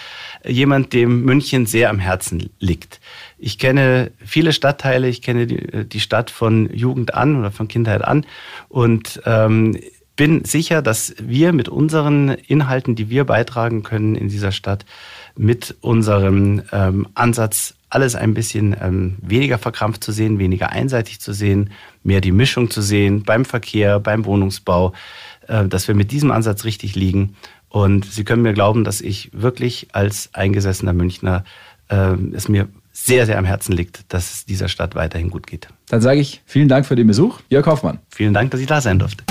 Jemand, 0.46 0.92
dem 0.92 1.24
München 1.24 1.66
sehr 1.66 1.90
am 1.90 1.98
Herzen 1.98 2.50
liegt. 2.60 3.00
Ich 3.38 3.58
kenne 3.58 4.12
viele 4.24 4.52
Stadtteile, 4.52 5.08
ich 5.08 5.20
kenne 5.20 5.46
die, 5.48 5.88
die 5.88 6.00
Stadt 6.00 6.30
von 6.30 6.72
Jugend 6.72 7.14
an 7.14 7.36
oder 7.36 7.50
von 7.50 7.66
Kindheit 7.66 8.04
an 8.04 8.24
und 8.68 9.20
ähm, 9.24 9.76
bin 10.16 10.44
sicher, 10.44 10.82
dass 10.82 11.14
wir 11.18 11.52
mit 11.52 11.68
unseren 11.68 12.28
Inhalten, 12.28 12.94
die 12.94 13.08
wir 13.10 13.24
beitragen 13.24 13.82
können 13.82 14.14
in 14.14 14.28
dieser 14.28 14.52
Stadt, 14.52 14.84
mit 15.36 15.76
unserem 15.80 16.62
ähm, 16.72 17.08
Ansatz, 17.14 17.74
alles 17.88 18.14
ein 18.14 18.34
bisschen 18.34 18.74
ähm, 18.80 19.16
weniger 19.20 19.58
verkrampft 19.58 20.02
zu 20.02 20.12
sehen, 20.12 20.38
weniger 20.38 20.70
einseitig 20.70 21.20
zu 21.20 21.32
sehen, 21.32 21.70
mehr 22.02 22.20
die 22.20 22.32
Mischung 22.32 22.70
zu 22.70 22.80
sehen 22.80 23.22
beim 23.22 23.44
Verkehr, 23.44 24.00
beim 24.00 24.24
Wohnungsbau, 24.24 24.92
äh, 25.46 25.66
dass 25.66 25.88
wir 25.88 25.94
mit 25.94 26.10
diesem 26.10 26.30
Ansatz 26.30 26.64
richtig 26.64 26.94
liegen. 26.94 27.36
Und 27.68 28.04
Sie 28.04 28.24
können 28.24 28.42
mir 28.42 28.52
glauben, 28.52 28.84
dass 28.84 29.00
ich 29.00 29.30
wirklich 29.32 29.88
als 29.92 30.30
eingesessener 30.34 30.92
Münchner 30.92 31.44
äh, 31.88 32.14
es 32.32 32.48
mir 32.48 32.68
sehr, 32.92 33.24
sehr 33.24 33.38
am 33.38 33.46
Herzen 33.46 33.72
liegt, 33.72 34.12
dass 34.12 34.34
es 34.34 34.44
dieser 34.46 34.68
Stadt 34.68 34.94
weiterhin 34.94 35.30
gut 35.30 35.46
geht. 35.46 35.68
Dann 35.88 36.02
sage 36.02 36.20
ich 36.20 36.42
vielen 36.44 36.68
Dank 36.68 36.86
für 36.86 36.96
den 36.96 37.06
Besuch, 37.06 37.40
Jörg 37.48 37.66
Hoffmann. 37.66 37.98
Vielen 38.10 38.34
Dank, 38.34 38.50
dass 38.50 38.60
ich 38.60 38.66
da 38.66 38.80
sein 38.80 38.98
durfte. 38.98 39.24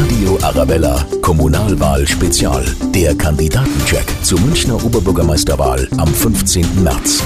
Radio 0.00 0.38
Arabella, 0.42 1.04
Kommunalwahl 1.22 2.06
Spezial. 2.06 2.64
Der 2.94 3.16
Kandidatencheck 3.16 4.06
zur 4.22 4.38
Münchner 4.40 4.76
Oberbürgermeisterwahl 4.84 5.88
am 5.96 6.06
15. 6.06 6.84
März. 6.84 7.20